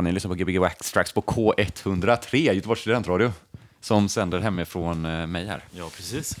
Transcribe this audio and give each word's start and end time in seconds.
Ni 0.00 0.12
lyssnar 0.12 0.28
på 0.28 0.34
Gbg 0.34 0.58
Wax 0.58 0.92
Tracks 0.92 1.12
på 1.12 1.20
K103, 1.20 2.36
Göteborgs 2.36 2.80
studentradio, 2.80 3.32
som 3.80 4.08
sänder 4.08 4.38
hemifrån 4.40 5.04
eh, 5.04 5.26
mig 5.26 5.46
här. 5.46 5.64
Ja, 5.70 5.90
precis. 5.96 6.36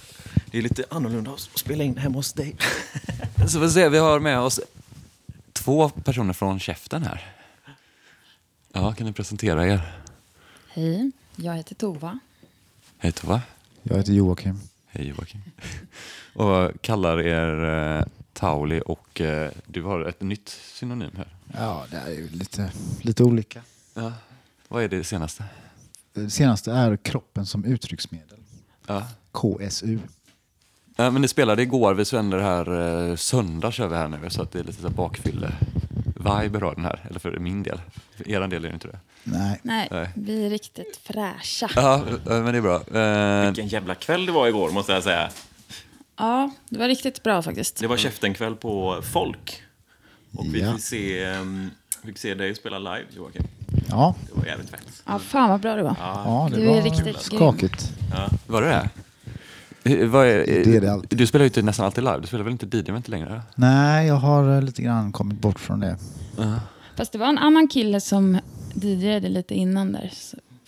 Det 0.50 0.58
är 0.58 0.62
lite 0.62 0.84
annorlunda 0.90 1.30
att 1.30 1.40
spela 1.40 1.84
in 1.84 1.96
hemma 1.96 2.14
hos 2.14 2.32
dig. 2.32 2.56
Så 3.48 3.58
vi 3.58 3.70
ser, 3.70 3.90
vi 3.90 3.98
har 3.98 4.20
med 4.20 4.40
oss 4.40 4.60
två 5.52 5.88
personer 5.88 6.32
från 6.32 6.60
Käften 6.60 7.02
här. 7.02 7.32
Ja, 8.72 8.92
kan 8.92 9.06
ni 9.06 9.12
presentera 9.12 9.66
er? 9.66 9.92
Hej, 10.68 11.10
jag 11.36 11.54
heter 11.54 11.74
Tova. 11.74 12.18
Hej 12.98 13.12
Tova. 13.12 13.42
Jag 13.82 13.96
heter 13.96 14.12
Joakim. 14.12 14.60
Hej 14.86 15.08
Joakim. 15.08 15.40
Och 16.34 16.82
kallar 16.82 17.20
er 17.20 17.64
eh, 17.98 18.04
Tauli 18.32 18.82
och 18.86 19.20
eh, 19.20 19.50
du 19.66 19.82
har 19.82 20.04
ett 20.04 20.20
nytt 20.20 20.48
synonym 20.48 21.10
här. 21.16 21.33
Ja, 21.52 21.86
det 21.90 21.96
är 21.96 22.10
ju 22.10 22.28
lite, 22.28 22.72
lite 23.02 23.22
olika. 23.24 23.62
Ja. 23.94 24.12
Vad 24.68 24.82
är 24.82 24.88
det 24.88 25.04
senaste? 25.04 25.44
Det 26.12 26.30
senaste 26.30 26.72
är 26.72 26.96
kroppen 26.96 27.46
som 27.46 27.64
uttrycksmedel. 27.64 28.38
Ja. 28.86 29.06
KSU. 29.32 29.98
Ja, 30.96 31.10
men 31.10 31.22
ni 31.22 31.28
spelade 31.28 31.62
igår, 31.62 31.94
vi 31.94 32.04
sänder 32.04 32.38
här 32.38 33.08
eh, 33.10 33.16
söndag 33.16 33.72
kör 33.72 33.88
vi 33.88 33.96
här 33.96 34.08
nu 34.08 34.30
så 34.30 34.42
att 34.42 34.52
det 34.52 34.58
är 34.58 34.64
lite 34.64 34.80
så 34.80 34.88
här 34.88 34.94
bakfylle 34.94 35.52
vibe 36.24 36.58
har 36.60 36.74
den 36.74 36.84
här, 36.84 37.00
eller 37.10 37.20
för 37.20 37.38
min 37.38 37.62
del. 37.62 37.80
För 38.16 38.28
er 38.28 38.40
del 38.48 38.64
är 38.64 38.68
det 38.68 38.74
inte 38.74 38.88
det. 38.88 38.98
Nej. 39.24 39.60
Nej, 39.62 39.88
Nej. 39.90 40.08
vi 40.14 40.46
är 40.46 40.50
riktigt 40.50 41.00
fräscha. 41.02 41.70
Ja, 41.76 41.94
eh, 41.96 42.42
men 42.42 42.44
det 42.44 42.58
är 42.58 42.62
bra. 42.62 43.00
Eh, 43.00 43.46
Vilken 43.46 43.68
jävla 43.68 43.94
kväll 43.94 44.26
det 44.26 44.32
var 44.32 44.48
igår, 44.48 44.70
måste 44.70 44.92
jag 44.92 45.02
säga. 45.02 45.30
Ja, 46.16 46.50
det 46.68 46.78
var 46.78 46.88
riktigt 46.88 47.22
bra 47.22 47.42
faktiskt. 47.42 47.76
Det 47.76 47.86
var 47.86 47.96
käftenkväll 47.96 48.56
på 48.56 49.02
Folk. 49.12 49.62
Och 50.34 50.54
vi 50.54 50.60
Ja. 50.60 50.72
fick 50.72 50.82
se, 50.84 51.26
um, 51.36 51.70
fick 52.04 52.18
se 52.18 52.34
dig 52.34 52.54
spela 52.54 52.78
live, 52.78 53.04
Joakim. 53.16 53.42
Ja, 53.88 54.14
Det 54.32 54.38
var 54.40 54.46
jävligt 54.46 54.70
fett. 54.70 55.02
Ja, 55.06 55.18
fan 55.18 55.50
vad 55.50 55.60
bra 55.60 55.74
det 55.76 55.82
var. 55.82 55.96
ja 55.98 56.48
det 56.50 56.56
Du 56.56 56.62
är 56.70 56.74
var 56.74 56.82
riktigt 56.82 57.20
skakigt. 57.20 57.92
var 58.46 58.62
det 58.62 58.68
det? 58.68 58.88
Vad 60.06 60.26
är, 60.26 60.36
Det 60.46 60.76
är 60.76 60.80
det 60.80 60.92
alltid. 60.92 61.18
Du 61.18 61.26
spelar 61.26 61.42
ju 61.44 61.46
inte 61.48 61.62
nästan 61.62 61.86
alltid 61.86 62.04
live, 62.04 62.18
du 62.20 62.26
spelar 62.26 62.44
väl 62.44 62.52
inte 62.52 62.76
DJ 62.76 62.96
inte 62.96 63.10
längre? 63.10 63.42
Nej, 63.54 64.06
jag 64.06 64.14
har 64.14 64.56
eh, 64.56 64.62
lite 64.62 64.82
grann 64.82 65.12
kommit 65.12 65.38
bort 65.40 65.60
från 65.60 65.80
det. 65.80 65.96
Fast 66.96 67.12
det 67.12 67.18
var 67.18 67.26
en 67.28 67.38
annan 67.38 67.68
kille 67.68 68.00
som 68.00 68.38
DJade 68.74 69.28
lite 69.28 69.54
innan 69.54 69.92
där. 69.92 70.12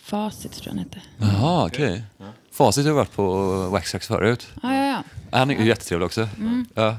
Facit 0.01 0.51
tror 0.51 0.65
jag 0.67 0.71
han 0.71 0.79
hette. 0.79 1.01
Jaha, 1.17 1.65
okej. 1.65 2.03
Facit 2.51 2.85
har 2.85 2.93
varit 2.93 3.11
på 3.15 3.33
Waxtrax 3.69 4.07
förut. 4.07 4.47
Ja, 4.63 4.73
ja, 4.75 4.85
ja. 4.85 5.03
Han 5.37 5.51
är 5.51 5.55
ju 5.59 5.65
jättetrevlig 5.67 6.05
också. 6.05 6.29
Ja. 6.75 6.95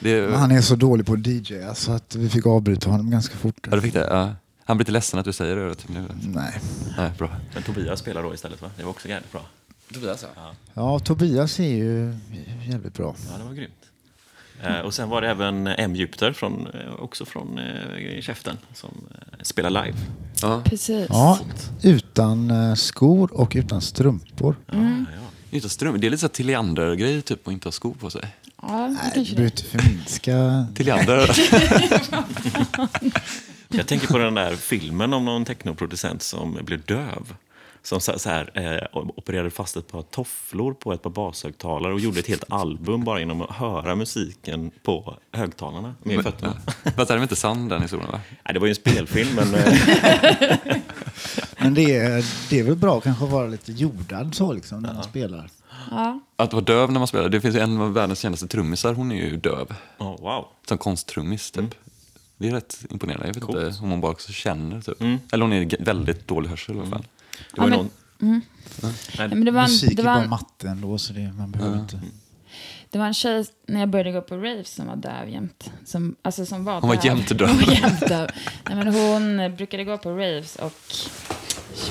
Det, 0.00 0.36
Han 0.36 0.50
är 0.50 0.60
så 0.60 0.76
dålig 0.76 1.06
på 1.06 1.16
DJ 1.16 1.54
så 1.74 1.92
att 1.92 2.14
vi 2.14 2.28
fick 2.28 2.46
avbryta 2.46 2.90
honom 2.90 3.10
ganska 3.10 3.36
fort. 3.36 3.66
ja, 3.70 3.76
du 3.76 3.82
fick 3.82 3.92
det? 3.94 4.06
Ja. 4.10 4.32
Han 4.64 4.76
blir 4.76 4.84
lite 4.84 4.92
ledsen 4.92 5.18
att 5.20 5.24
du 5.24 5.32
säger 5.32 5.56
det. 5.56 5.74
typ 5.74 5.88
nu. 5.88 6.04
Nej. 6.22 6.60
Nej, 6.96 7.10
bra. 7.18 7.30
Men 7.54 7.62
Tobias 7.62 8.00
spelade 8.00 8.28
då 8.28 8.34
istället, 8.34 8.62
va? 8.62 8.70
Det 8.76 8.82
var 8.82 8.90
också 8.90 9.08
jävligt 9.08 9.32
bra. 9.32 9.42
Tobias, 9.94 10.24
Ja, 10.36 10.52
Ja, 10.74 10.98
Tobias 10.98 11.60
är 11.60 11.64
ju 11.64 12.14
jävligt 12.68 12.94
bra. 12.94 13.14
ja 13.32 13.38
det 13.38 13.44
var 13.44 13.52
grymt. 13.52 13.72
Eh, 14.62 14.78
och 14.80 14.94
sen 14.94 15.08
var 15.08 15.20
det 15.22 15.28
även 15.28 15.66
M. 15.66 15.94
Jupiter, 15.96 16.32
från, 16.32 16.66
eh, 16.66 16.94
också 16.98 17.24
från 17.24 17.58
eh, 17.58 18.20
Käften, 18.20 18.56
som 18.74 18.90
eh, 19.14 19.38
spelar 19.42 19.70
live. 19.70 19.98
Ja. 20.42 20.62
Precis. 20.64 21.06
Ja, 21.08 21.38
utan 21.82 22.50
eh, 22.50 22.74
skor 22.74 23.32
och 23.34 23.52
utan 23.56 23.80
strumpor. 23.80 24.56
Ja, 24.66 24.74
ja. 24.76 25.04
Utan 25.50 25.70
strump. 25.70 26.00
Det 26.00 26.06
är 26.06 26.10
lite 26.10 26.20
så 26.20 26.26
här 26.26 26.32
Tilliander-grej 26.34 27.22
typ 27.22 27.48
att 27.48 27.52
inte 27.52 27.66
ha 27.66 27.72
skor 27.72 27.94
på 28.00 28.10
sig. 28.10 28.22
Ja, 28.62 28.68
det 28.68 28.88
Nej, 28.88 29.10
kanske 29.14 29.34
du 29.34 29.36
behöver 29.36 29.50
inte 29.50 29.64
förminska. 29.64 30.66
Tilliander. 30.74 31.30
Jag 33.68 33.86
tänker 33.86 34.06
på 34.06 34.18
den 34.18 34.34
där 34.34 34.56
filmen 34.56 35.12
om 35.12 35.24
någon 35.24 35.44
technoproducent 35.44 36.22
som 36.22 36.58
blev 36.64 36.84
döv. 36.84 37.34
Som 37.82 38.00
så, 38.00 38.18
så 38.18 38.28
här, 38.28 38.50
eh, 38.54 38.98
opererade 39.16 39.50
fast 39.50 39.76
ett 39.76 39.88
par 39.88 40.02
tofflor 40.02 40.74
på 40.74 40.92
ett 40.92 41.02
par 41.02 41.10
bashögtalare 41.10 41.92
och 41.92 42.00
gjorde 42.00 42.20
ett 42.20 42.26
helt 42.26 42.44
album 42.48 43.04
bara 43.04 43.18
genom 43.18 43.42
att 43.42 43.50
höra 43.50 43.96
musiken 43.96 44.70
på 44.82 45.16
högtalarna 45.32 45.94
med 46.02 46.22
fötterna. 46.22 46.56
Fast 46.84 46.96
det 46.96 47.02
är 47.02 47.14
väl 47.14 47.22
inte 47.22 47.36
sann 47.36 47.68
den 47.68 47.82
historien 47.82 48.10
va? 48.12 48.20
Nej, 48.44 48.54
det 48.54 48.60
var 48.60 48.66
ju 48.66 48.70
en 48.70 48.74
spelfilm, 48.76 49.34
men 49.34 49.54
eh, 49.54 50.76
Men 51.58 51.74
det 51.74 51.96
är, 51.96 52.24
det 52.50 52.58
är 52.58 52.62
väl 52.64 52.76
bra 52.76 53.00
kanske 53.00 53.24
att 53.24 53.30
vara 53.30 53.46
lite 53.46 53.72
jordad 53.72 54.34
så 54.34 54.52
liksom 54.52 54.82
när 54.82 54.94
man 54.94 55.04
spelar. 55.04 55.50
Ja. 55.90 56.20
Att 56.36 56.52
vara 56.52 56.64
döv 56.64 56.92
när 56.92 56.98
man 57.00 57.08
spelar. 57.08 57.28
Det 57.28 57.40
finns 57.40 57.56
en 57.56 57.80
av 57.80 57.92
världens 57.92 58.18
kändaste 58.18 58.48
trummisar, 58.48 58.94
hon 58.94 59.12
är 59.12 59.16
ju 59.16 59.36
döv. 59.36 59.74
oh, 59.98 60.20
wow. 60.20 60.46
Som 60.68 60.78
konsttrummis 60.78 61.50
typ. 61.50 61.74
Det 62.36 62.48
är 62.48 62.52
rätt 62.52 62.78
imponerande. 62.90 63.26
Jag 63.26 63.34
vet 63.34 63.42
Coolt. 63.44 63.58
inte 63.58 63.82
om 63.82 63.90
hon 63.90 64.00
bara 64.00 64.12
också 64.12 64.32
känner 64.32 64.80
typ. 64.80 65.02
Eller 65.32 65.42
hon 65.42 65.52
är 65.52 65.84
väldigt 65.84 66.28
dålig 66.28 66.48
hörsel 66.48 66.76
i 66.76 66.78
alla 66.78 66.90
fall. 66.90 67.04
Det 67.54 67.60
var 67.60 67.68
Ja, 67.70 67.76
men- 67.76 67.78
någon... 67.78 68.42
Nej, 69.18 69.28
men 69.28 69.44
det 69.44 69.50
var 69.50 69.60
en, 69.62 69.70
Musik 69.70 69.96
det 69.96 70.02
är 70.02 70.06
var 70.06 70.14
bara 70.14 70.24
en, 70.24 70.30
matte 70.30 70.68
ändå 70.68 70.98
så 70.98 71.12
det, 71.12 71.32
man 71.32 71.50
behöver 71.50 71.78
inte. 71.78 72.00
det 72.90 72.98
var 72.98 73.06
en 73.06 73.14
tjej 73.14 73.44
när 73.66 73.80
jag 73.80 73.88
började 73.88 74.12
gå 74.12 74.20
på 74.20 74.36
raves 74.36 74.74
som 74.74 74.86
var 74.86 74.96
döv 74.96 75.28
jämt. 75.28 75.70
Som, 75.84 76.16
alltså 76.22 76.46
som 76.46 76.64
var 76.64 76.80
Hon 76.80 76.88
var 76.88 77.04
jämt 77.06 77.38
döv. 77.38 77.48
Hon 77.48 77.56
var 77.56 77.72
jämt 77.72 78.00
döv. 78.08 78.28
Nej, 78.68 78.76
men 78.84 78.94
hon 78.94 79.56
brukade 79.56 79.84
gå 79.84 79.98
på 79.98 80.10
raves 80.10 80.56
och 80.56 80.72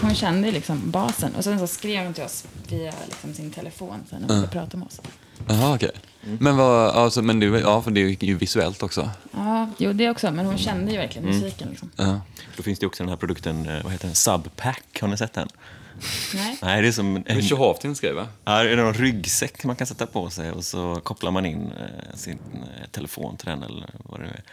hon 0.01 0.15
kände 0.15 0.51
liksom 0.51 0.91
basen. 0.91 1.35
Och 1.35 1.43
sen 1.43 1.59
så 1.59 1.67
skrev 1.67 2.03
hon 2.05 2.13
till 2.13 2.23
oss 2.23 2.45
via 2.69 2.93
liksom 3.07 3.33
sin 3.33 3.51
telefon 3.51 3.99
sen 4.09 4.21
när 4.21 4.27
hon 4.27 4.35
ville 4.37 4.47
prata 4.51 4.77
med 4.77 4.87
oss. 4.87 5.01
Jaha, 5.47 5.75
okej. 5.75 5.91
Men, 6.21 6.57
vad, 6.57 6.89
alltså, 6.89 7.21
men 7.21 7.39
det, 7.39 7.45
ja, 7.45 7.81
för 7.81 7.91
det 7.91 8.01
är 8.01 8.23
ju 8.23 8.35
visuellt 8.35 8.83
också. 8.83 9.09
Ja, 9.31 9.69
jo 9.77 9.93
det 9.93 10.09
också. 10.09 10.31
Men 10.31 10.45
hon 10.45 10.57
kände 10.57 10.91
ju 10.91 10.97
verkligen 10.97 11.27
musiken. 11.27 11.69
Liksom. 11.69 11.91
Ja. 11.95 12.21
Då 12.57 12.63
finns 12.63 12.79
det 12.79 12.85
också 12.85 13.03
den 13.03 13.09
här 13.09 13.17
produkten, 13.17 13.69
eh, 13.69 13.83
vad 13.83 13.91
heter 13.91 14.07
den? 14.07 14.15
Subpack, 14.15 15.01
har 15.01 15.07
ni 15.07 15.17
sett 15.17 15.33
den? 15.33 15.47
Nej. 16.35 16.57
Nej, 16.61 16.81
det 16.81 16.87
är 16.87 16.91
som 16.91 17.23
en, 17.25 17.57
Haftin 17.57 17.95
skrev 17.95 18.15
va? 18.15 18.27
Ja, 18.45 18.63
det 18.63 18.71
är 18.71 18.75
någon 18.75 18.93
ryggsäck 18.93 19.63
man 19.63 19.75
kan 19.75 19.87
sätta 19.87 20.05
på 20.05 20.29
sig 20.29 20.51
och 20.51 20.63
så 20.63 21.01
kopplar 21.03 21.31
man 21.31 21.45
in 21.45 21.71
eh, 21.71 22.15
sin 22.15 22.39
eh, 22.53 22.87
telefon 22.91 23.37
till 23.37 23.47
den 23.47 23.63
eller 23.63 23.89
vad 24.03 24.19
det 24.19 24.23
nu 24.23 24.29
är. 24.29 24.43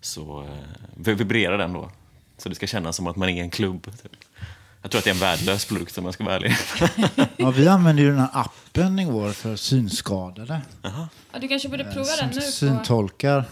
Så 0.00 0.42
eh, 0.42 1.14
vibrerar 1.14 1.58
den 1.58 1.72
då. 1.72 1.90
Så 2.38 2.48
det 2.48 2.54
ska 2.54 2.66
kännas 2.66 2.96
som 2.96 3.06
att 3.06 3.16
man 3.16 3.28
är 3.28 3.32
i 3.32 3.40
en 3.40 3.50
klubb. 3.50 3.84
Typ. 4.02 4.12
Jag 4.84 4.90
tror 4.90 4.98
att 4.98 5.04
det 5.04 5.10
är 5.10 5.14
en 5.14 5.20
värdelös 5.20 5.64
produkt 5.64 5.98
om 5.98 6.04
jag 6.04 6.14
ska 6.14 6.24
vara 6.24 6.36
ärlig. 6.36 6.56
Ja, 7.36 7.50
vi 7.50 7.68
använder 7.68 8.02
ju 8.02 8.08
den 8.10 8.18
här 8.18 8.28
appen 8.32 8.98
igår 8.98 9.30
för 9.30 9.56
synskadade. 9.56 10.60
Ja, 10.82 11.08
du 11.40 11.48
kanske 11.48 11.68
borde 11.68 11.84
prova 11.84 12.16
den 12.20 12.28
nu. 12.28 12.34
På... 12.34 12.40
syntolkar. 12.40 13.44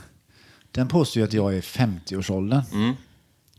Den 0.71 0.89
påstår 0.89 1.21
ju 1.21 1.27
att 1.27 1.33
jag 1.33 1.53
är 1.53 1.57
i 1.57 1.61
50-årsåldern. 1.61 2.63
Mm. 2.73 2.95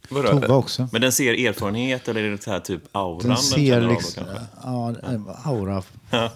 Tova 0.09 0.55
också. 0.55 0.89
Men 0.91 1.01
den 1.01 1.11
ser 1.11 1.47
erfarenhet 1.47 2.07
eller 2.07 2.23
är 2.23 2.31
det 2.31 2.43
så 2.43 2.51
här 2.51 2.59
typ 2.59 2.81
auran 2.91 3.27
Den 3.27 3.37
ser 3.37 3.57
känner 3.57 3.77
av 3.77 3.83
då 3.83 3.89
liksom... 3.89 4.23
Ja, 4.63 4.95
aura. 5.43 5.83
Ja. 6.09 6.31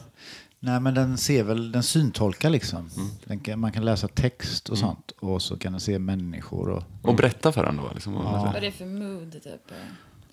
Nej, 0.59 0.79
men 0.79 0.93
den 0.93 1.17
ser 1.17 1.43
väl, 1.43 1.71
den 1.71 1.83
syntolkar 1.83 2.49
liksom. 2.49 2.89
Mm. 2.95 3.09
Den 3.25 3.39
kan, 3.39 3.59
man 3.59 3.71
kan 3.71 3.85
läsa 3.85 4.07
text 4.07 4.69
och 4.69 4.77
sånt. 4.77 5.11
Och 5.19 5.41
så 5.41 5.57
kan 5.57 5.71
den 5.71 5.81
se 5.81 5.99
människor 5.99 6.69
och 6.69 6.83
Och 7.01 7.15
berätta 7.15 7.51
för 7.51 7.63
henne 7.63 7.81
då. 7.81 7.93
Liksom, 7.93 8.13
Vad 8.13 8.55
är 8.55 8.61
det 8.61 8.71
för 8.71 8.85
mood, 8.85 9.31
typ? 9.43 9.71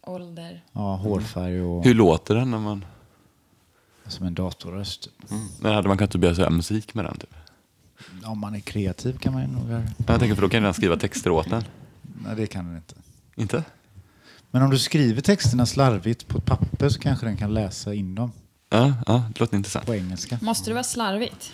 Ålder? 0.06 0.64
ja, 0.72 0.96
hårfärg 0.96 1.62
och 1.62 1.84
Hur 1.84 1.94
låter 1.94 2.34
den 2.34 2.50
när 2.50 2.58
man... 2.58 2.84
som 4.06 4.26
en 4.26 4.34
datorröst. 4.34 5.02
typ. 5.02 5.12
Men 5.60 5.74
hade 5.74 5.88
man 5.88 5.98
kunnat 5.98 6.14
börja 6.16 6.34
säga 6.34 6.50
musik 6.50 6.94
med 6.94 7.04
den 7.04 7.16
typ? 7.18 7.34
Om 8.24 8.38
man 8.38 8.54
är 8.54 8.60
kreativ 8.60 9.18
kan 9.18 9.32
man 9.32 9.42
ju 9.42 9.48
nog 9.48 9.70
göra. 9.70 9.82
Jag 10.06 10.20
tänker 10.20 10.34
för 10.34 10.42
då 10.42 10.48
kan 10.48 10.62
den 10.62 10.74
skriva 10.74 10.96
texter 10.96 11.30
åt 11.30 11.50
den. 11.50 11.64
Nej, 12.24 12.36
det 12.36 12.46
kan 12.46 12.64
den 12.66 12.76
inte. 12.76 12.94
Inte? 13.36 13.64
Men 14.50 14.62
om 14.62 14.70
du 14.70 14.78
skriver 14.78 15.20
texterna 15.22 15.66
slarvigt 15.66 16.28
på 16.28 16.38
ett 16.38 16.44
papper 16.44 16.88
så 16.88 17.00
kanske 17.00 17.26
den 17.26 17.36
kan 17.36 17.54
läsa 17.54 17.94
in 17.94 18.14
dem 18.14 18.32
Ja, 18.70 18.92
ja 19.06 19.24
det 19.34 19.40
låter 19.40 19.56
intressant. 19.56 19.86
på 19.86 19.94
engelska. 19.94 20.38
Måste 20.42 20.70
det 20.70 20.74
vara 20.74 20.84
slarvigt? 20.84 21.52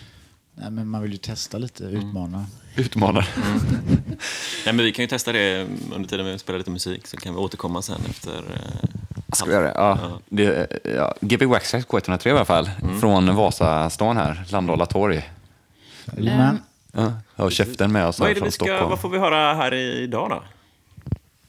Nej, 0.61 0.71
men 0.71 0.89
man 0.89 1.03
vill 1.03 1.13
ju 1.13 1.19
testa 1.19 1.59
lite, 1.59 1.85
Mm. 1.85 1.97
utmana. 2.09 2.47
Utmanar. 2.77 3.29
Nej, 4.65 4.75
men 4.75 4.77
vi 4.77 4.93
kan 4.93 5.03
ju 5.03 5.07
testa 5.09 5.33
det 5.33 5.67
under 5.95 6.09
tiden 6.09 6.27
vi 6.27 6.39
spelar 6.39 6.59
lite 6.59 6.71
musik 6.71 7.07
så 7.07 7.17
kan 7.17 7.35
vi 7.35 7.39
återkomma 7.41 7.83
sen 7.83 8.01
efter... 8.11 8.37
eh, 8.37 8.89
Ska 9.33 9.47
vi 9.47 9.53
göra 9.53 9.65
det? 9.65 9.73
Ja. 9.75 9.99
det 10.29 10.69
ja. 10.97 11.15
GB 11.21 11.47
Waxtrax 11.47 11.87
K103 11.87 12.29
i 12.29 12.31
alla 12.31 12.45
fall. 12.45 12.71
Från 13.01 13.35
Vasastan 13.37 14.17
här, 14.17 14.45
Landala 14.51 14.87
torg. 14.87 15.31
Jajamän. 16.19 16.63
Ja. 16.93 17.13
Och 17.37 17.53
käften 17.53 17.93
med 17.93 18.07
oss 18.07 18.19
Vad, 18.21 18.27
här 18.29 18.31
är 18.31 18.35
det 18.35 18.39
från 18.39 18.47
vi 18.47 18.53
ska, 18.53 18.65
Stockholm. 18.65 18.91
vad 18.91 19.01
får 19.01 19.09
vi 19.09 19.19
höra 19.19 19.55
här 19.55 19.75
idag 19.75 20.31
då? 20.31 20.43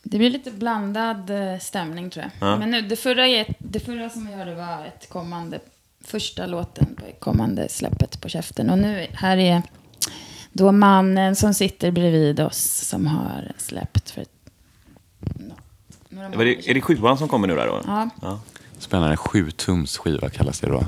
Det 0.04 0.18
blir 0.18 0.30
lite 0.30 0.52
blandad 0.52 1.30
eh, 1.30 1.60
stämning 1.60 2.10
tror 2.10 2.26
jag. 2.40 2.50
Ja. 2.50 2.58
Men 2.58 2.72
nu, 2.72 2.82
det, 2.82 2.96
förra, 2.96 3.46
det 3.60 3.80
förra 3.80 4.10
som 4.10 4.28
vi 4.28 4.34
hörde 4.34 4.56
var 4.56 4.86
ett 4.86 5.10
kommande, 5.10 5.60
första 6.04 6.46
låten 6.46 6.96
på 6.96 7.04
kommande 7.20 7.70
släppet 7.70 8.22
på 8.22 8.30
käften. 8.30 8.70
Och 8.70 8.78
nu 8.78 9.08
här 9.14 9.38
är 9.38 9.62
då 10.54 10.72
mannen 10.72 11.36
som 11.36 11.54
sitter 11.54 11.92
bredvid 11.92 12.40
oss 12.40 12.88
som 12.88 13.08
har 13.08 13.52
släppt 13.58 14.10
för 14.10 14.26
några 16.10 16.28
Är 16.28 16.30
månader 16.30 16.46
det, 16.46 16.70
är 16.70 16.74
det 16.74 16.82
sjuan 16.82 17.18
som 17.18 17.28
kommer 17.28 17.48
nu 17.48 17.56
där 17.56 17.68
då? 17.68 17.82
Ja. 17.86 18.10
ja. 18.22 18.40
Spännande. 18.78 19.18
Sju 19.18 19.52
tums 19.52 19.98
skiva 19.98 20.30
kallas 20.30 20.60
det 20.60 20.68
då. 20.68 20.84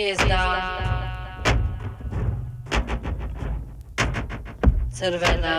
Gwiezdna. 0.00 0.42
Czerwona. 4.98 5.54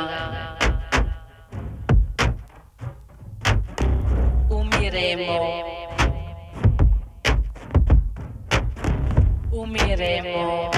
Umiremo. 4.50 5.64
Umiremo. 9.52 10.72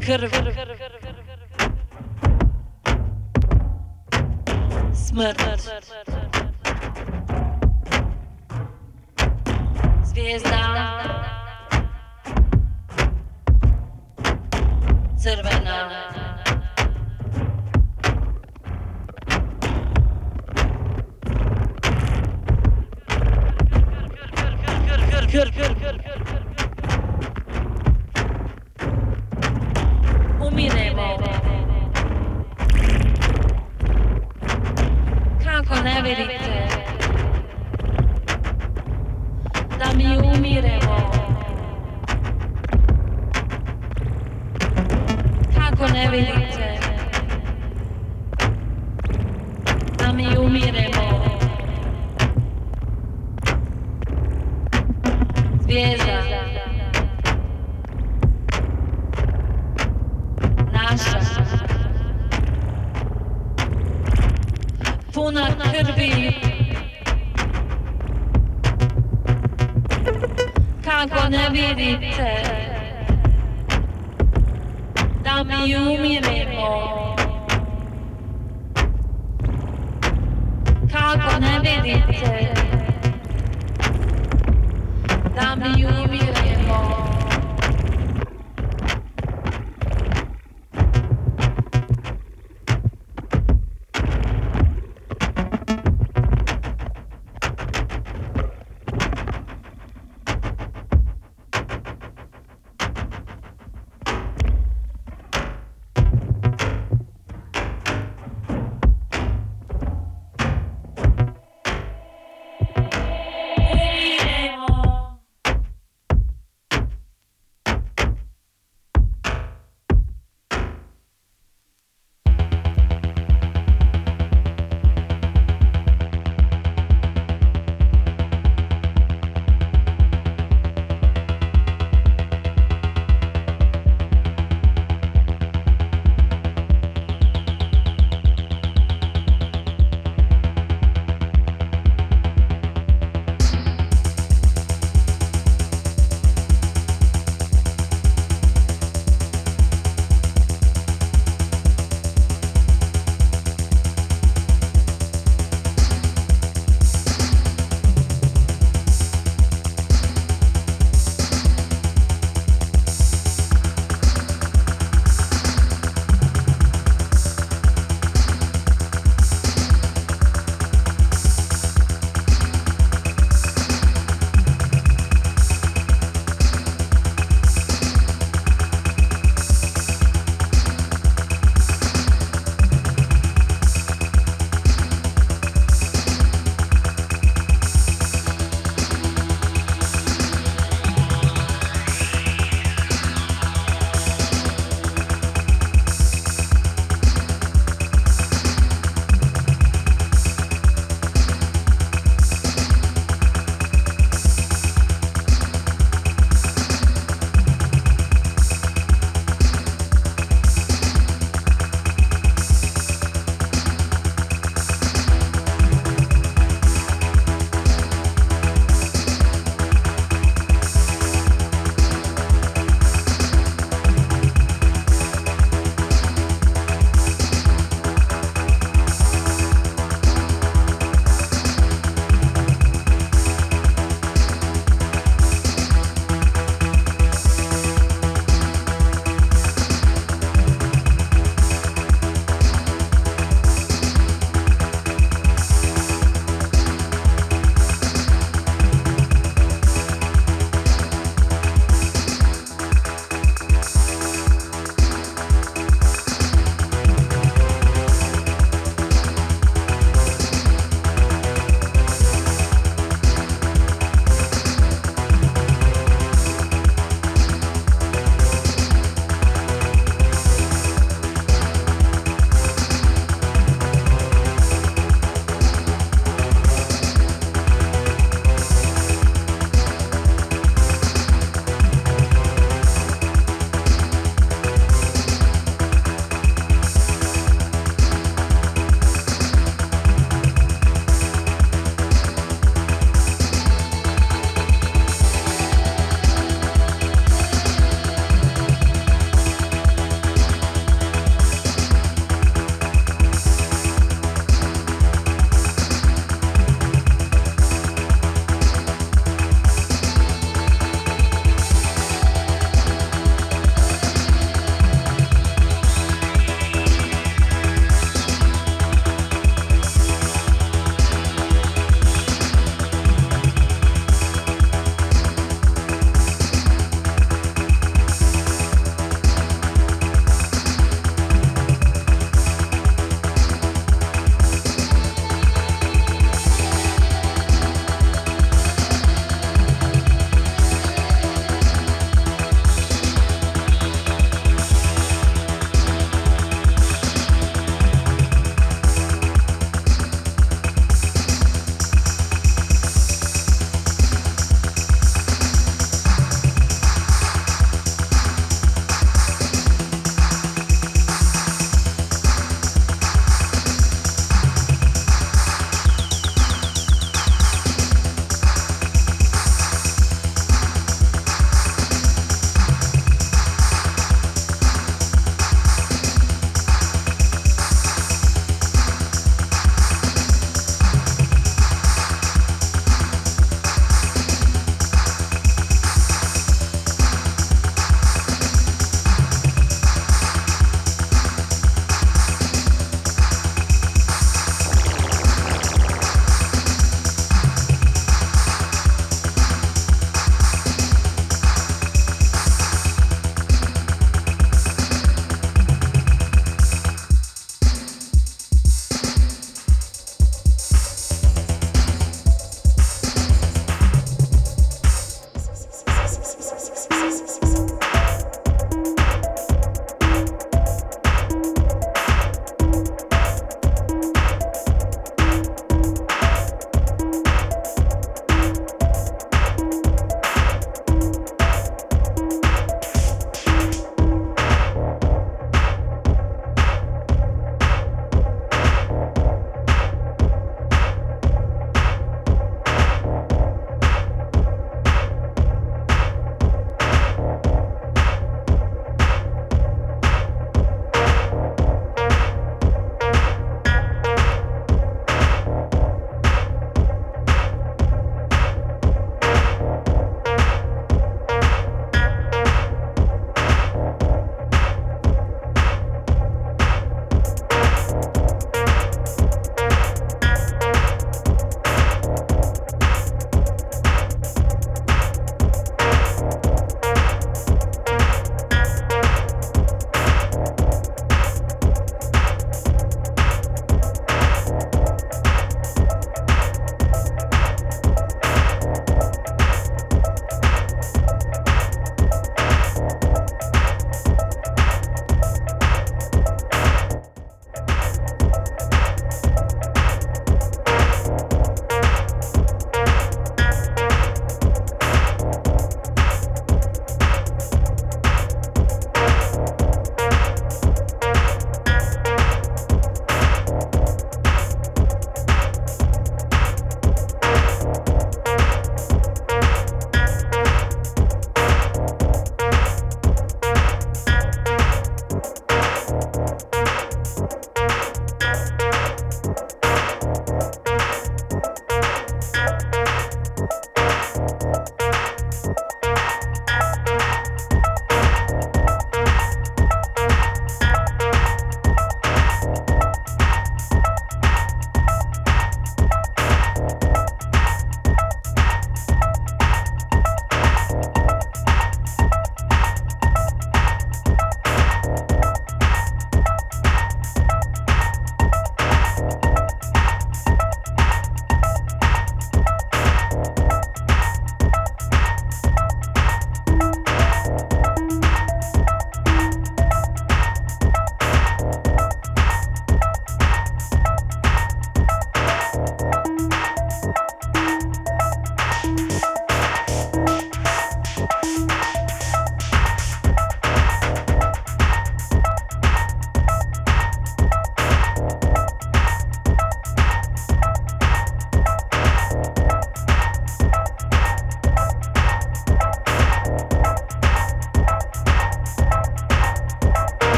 Krw. 0.00 0.30
Smrt. 4.94 5.89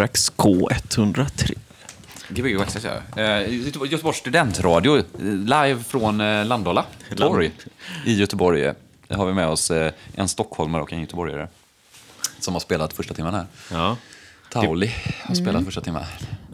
Waxtrax 0.00 0.32
K103. 0.36 1.54
Gbg 2.28 2.56
Waxtrax, 2.58 2.84
ja. 2.84 3.22
Göteborg- 3.42 3.90
Göteborgs 3.90 4.18
studentradio, 4.18 5.02
live 5.44 5.82
från 5.88 6.20
eh, 6.20 6.44
Landala 6.46 6.84
torg 7.16 7.50
i 8.06 8.14
Göteborg. 8.14 8.64
eh, 8.64 8.74
har 9.18 9.26
vi 9.26 9.32
med 9.34 9.48
oss 9.48 9.70
eh, 9.70 9.92
en 10.14 10.28
stockholmare 10.28 10.82
och 10.82 10.92
en 10.92 11.00
göteborgare 11.00 11.48
som 12.40 12.54
har 12.54 12.60
spelat 12.60 12.92
första 12.92 13.14
timmen 13.14 13.34
här. 13.34 13.46
Ja. 13.72 13.96
Tauli 14.52 14.92
har 15.24 15.34
spelat 15.34 15.64
första 15.64 15.80
timmen. 15.80 16.02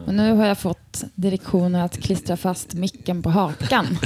Och 0.05 0.13
nu 0.13 0.33
har 0.33 0.45
jag 0.45 0.57
fått 0.57 1.03
direktioner 1.15 1.85
att 1.85 1.97
klistra 1.97 2.37
fast 2.37 2.73
micken 2.73 3.21
på 3.23 3.29
hakan. 3.29 3.85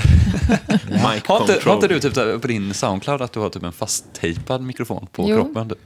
Har 1.01 1.15
inte, 1.41 1.59
har 1.65 1.73
inte 1.75 1.87
du 1.87 1.99
typ 1.99 2.13
där 2.15 2.37
på 2.37 2.47
din 2.47 2.73
Soundcloud 2.73 3.21
att 3.21 3.33
du 3.33 3.39
har 3.39 3.49
typ 3.49 3.63
en 3.63 3.71
fasttejpad 3.71 4.61
mikrofon 4.61 5.07
på 5.11 5.29
Jo. 5.29 5.35
kroppen? 5.35 5.69
typ? 5.69 5.79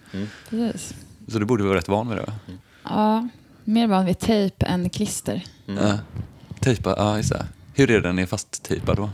Precis. 0.49 0.93
Så 1.27 1.39
du 1.39 1.45
borde 1.45 1.63
vara 1.63 1.77
rätt 1.77 1.87
van 1.87 2.09
vid 2.09 2.17
det? 2.17 2.21
va? 2.25 2.33
Ja, 2.83 3.27
mer 3.65 3.87
van 3.87 4.05
vid 4.05 4.19
tejp 4.19 4.63
än 4.63 4.89
klister. 4.89 5.43
Ja. 5.65 5.99
Tejpa, 6.59 6.93
ja 6.97 7.17
just 7.17 7.29
det. 7.29 7.45
Hur 7.73 7.91
är 7.91 8.01
den 8.01 8.19
är 8.19 8.25
fasttejpad 8.25 8.97
då? 8.97 9.09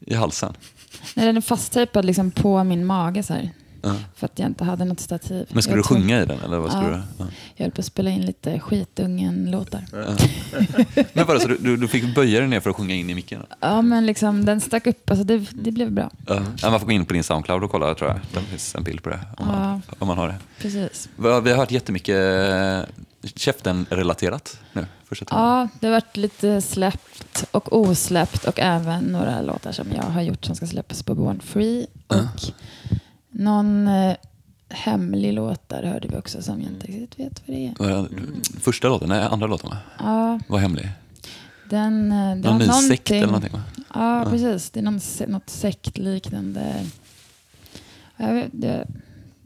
I 0.00 0.14
halsen? 0.14 0.54
Nej, 1.14 1.26
den 1.26 1.36
är 1.36 1.40
fasttejpad 1.40 2.04
liksom 2.04 2.30
på 2.30 2.64
min 2.64 2.86
mage 2.86 3.22
så 3.22 3.34
här. 3.34 3.50
Ja. 3.82 3.94
För 4.14 4.26
att 4.26 4.38
jag 4.38 4.46
inte 4.46 4.64
hade 4.64 4.84
något 4.84 5.00
stativ. 5.00 5.46
Men 5.52 5.62
skulle 5.62 5.76
jag 5.76 5.84
du 5.84 5.88
sjunga 5.88 6.22
i 6.22 6.26
den 6.26 6.40
eller 6.40 6.58
vad 6.58 6.70
skulle 6.70 6.84
Ja. 6.84 6.90
du? 6.90 7.02
Ja. 7.18 7.26
Jag 7.56 7.64
höll 7.64 7.72
på 7.72 7.80
att 7.80 7.84
spela 7.84 8.10
in 8.10 8.22
lite 8.22 8.60
skitungen-låtar. 8.60 9.84
Men 11.12 11.26
vadå, 11.26 11.40
så 11.40 11.48
du, 11.48 11.76
du, 11.76 11.88
fick 11.88 12.14
böja 12.14 12.40
dig 12.40 12.48
ner 12.48 12.60
för 12.60 12.70
att 12.70 12.76
sjunga 12.76 12.94
in 12.94 13.10
i 13.10 13.14
micken? 13.14 13.46
Ja, 13.60 13.82
men 13.82 14.06
liksom 14.06 14.44
den 14.44 14.60
stack 14.60 14.86
upp. 14.86 15.10
Alltså 15.10 15.24
det, 15.24 15.38
det 15.52 15.70
blev 15.70 15.92
bra. 15.92 16.10
Ja. 16.26 16.42
Ja, 16.62 16.70
man 16.70 16.80
får 16.80 16.86
gå 16.86 16.92
in 16.92 17.06
på 17.06 17.12
din 17.12 17.24
Soundcloud 17.24 17.64
och 17.64 17.70
kolla 17.70 17.94
tror 17.94 18.10
jag. 18.10 18.20
Det 18.34 18.40
finns 18.40 18.74
en 18.74 18.84
bild 18.84 19.02
på 19.02 19.10
det. 19.10 19.20
Om, 19.36 19.46
man, 19.46 19.82
om 19.98 20.08
man 20.08 20.18
har 20.18 20.28
det. 20.28 20.38
Precis. 20.58 21.08
Vi 21.16 21.28
har 21.28 21.56
hört 21.56 21.70
jättemycket 21.70 22.16
eh, 22.16 22.80
käften-relaterat 23.34 24.60
nu. 24.72 24.86
Ja, 25.30 25.68
det 25.80 25.86
har 25.86 25.92
varit 25.92 26.16
lite 26.16 26.60
släppt 26.60 27.44
och 27.50 27.76
osläppt 27.76 28.44
och 28.44 28.58
även 28.60 29.04
några 29.04 29.40
låtar 29.40 29.72
som 29.72 29.86
jag 29.96 30.02
har 30.02 30.22
gjort 30.22 30.44
som 30.44 30.54
ska 30.54 30.66
släppas 30.66 31.02
på 31.02 31.14
Born 31.14 31.40
Free. 31.40 31.86
Och 32.06 32.16
någon 33.30 33.88
eh, 33.88 34.16
hemlig 34.68 35.32
låt 35.32 35.68
där 35.68 35.82
hörde 35.82 36.08
vi 36.08 36.16
också 36.16 36.42
som 36.42 36.62
jag 36.62 36.70
inte 36.72 36.86
riktigt 36.86 37.18
vet 37.20 37.42
vad 37.48 37.56
det 37.56 37.66
är. 37.66 38.02
Det? 38.02 38.60
Första 38.60 38.88
låten? 38.88 39.08
Nej, 39.08 39.22
andra 39.30 39.46
låten 39.46 39.70
va? 39.70 39.76
Ja, 39.98 40.40
Var 40.48 40.58
hemlig? 40.58 40.88
den... 41.70 42.12
eh, 42.12 42.36
det 42.36 42.50
Någon 42.50 42.58
ny 42.58 42.66
sekt 42.88 43.10
eller 43.10 43.26
någonting- 43.26 43.52
någonting 43.52 43.82
va? 43.94 44.22
Ja, 44.24 44.30
precis. 44.30 44.70
Det 44.70 44.80
är 44.80 44.84
någon, 44.84 45.00
se- 45.00 45.26
något 45.26 45.50
sektliknande. 45.50 46.86
Jag 48.16 48.34
vet, 48.34 48.48
det, 48.52 48.86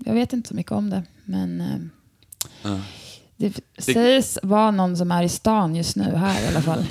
jag 0.05 0.15
vet 0.15 0.33
inte 0.33 0.49
så 0.49 0.55
mycket 0.55 0.73
om 0.73 0.91
det, 0.91 1.03
men 1.25 1.61
eh, 1.61 1.77
Ja. 2.63 2.79
det 3.37 3.61
sägs 3.79 4.39
vara 4.43 4.71
någon 4.71 4.97
som 4.97 5.13
är 5.13 5.23
i 5.23 5.29
stan 5.29 5.77
just 5.77 5.97
nu 5.97 6.17
här 6.17 6.45
i 6.45 6.49
alla 6.49 6.63
fall. 6.63 6.85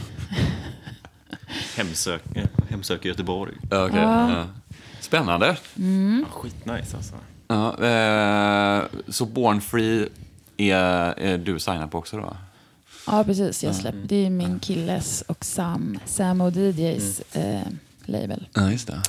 Hemsök, 1.78 2.22
eh, 2.36 2.46
hemsök 2.70 3.06
i 3.06 3.08
Göteborg. 3.08 3.54
Ja, 3.72 3.86
okej. 3.86 4.00
Ja. 4.02 4.32
Ja. 4.32 4.46
Spännande. 5.12 5.58
Mm. 5.78 6.26
Ja, 6.30 6.40
skitnice 6.40 6.98
alltså. 6.98 7.16
Ja, 7.48 7.86
eh, 7.86 8.86
så 9.08 9.26
Born 9.26 9.62
Free 9.62 10.10
är, 10.58 11.20
är 11.20 11.38
du 11.38 11.60
signad 11.60 11.92
på 11.92 11.98
också 11.98 12.18
då? 12.18 12.38
Ja, 13.08 13.24
precis. 13.24 13.64
Jag 13.64 13.76
släpp, 13.76 13.96
det 14.06 14.26
är 14.26 14.30
min 14.30 14.60
killes 14.60 15.22
och 15.22 15.46
Sam, 15.46 16.00
Sam 16.06 16.42
och 16.42 16.52
DJs 16.52 17.22
eh, 17.36 17.62
label. 18.06 18.48
Ja, 18.54 18.72
just 18.72 18.88
det. 18.88 19.02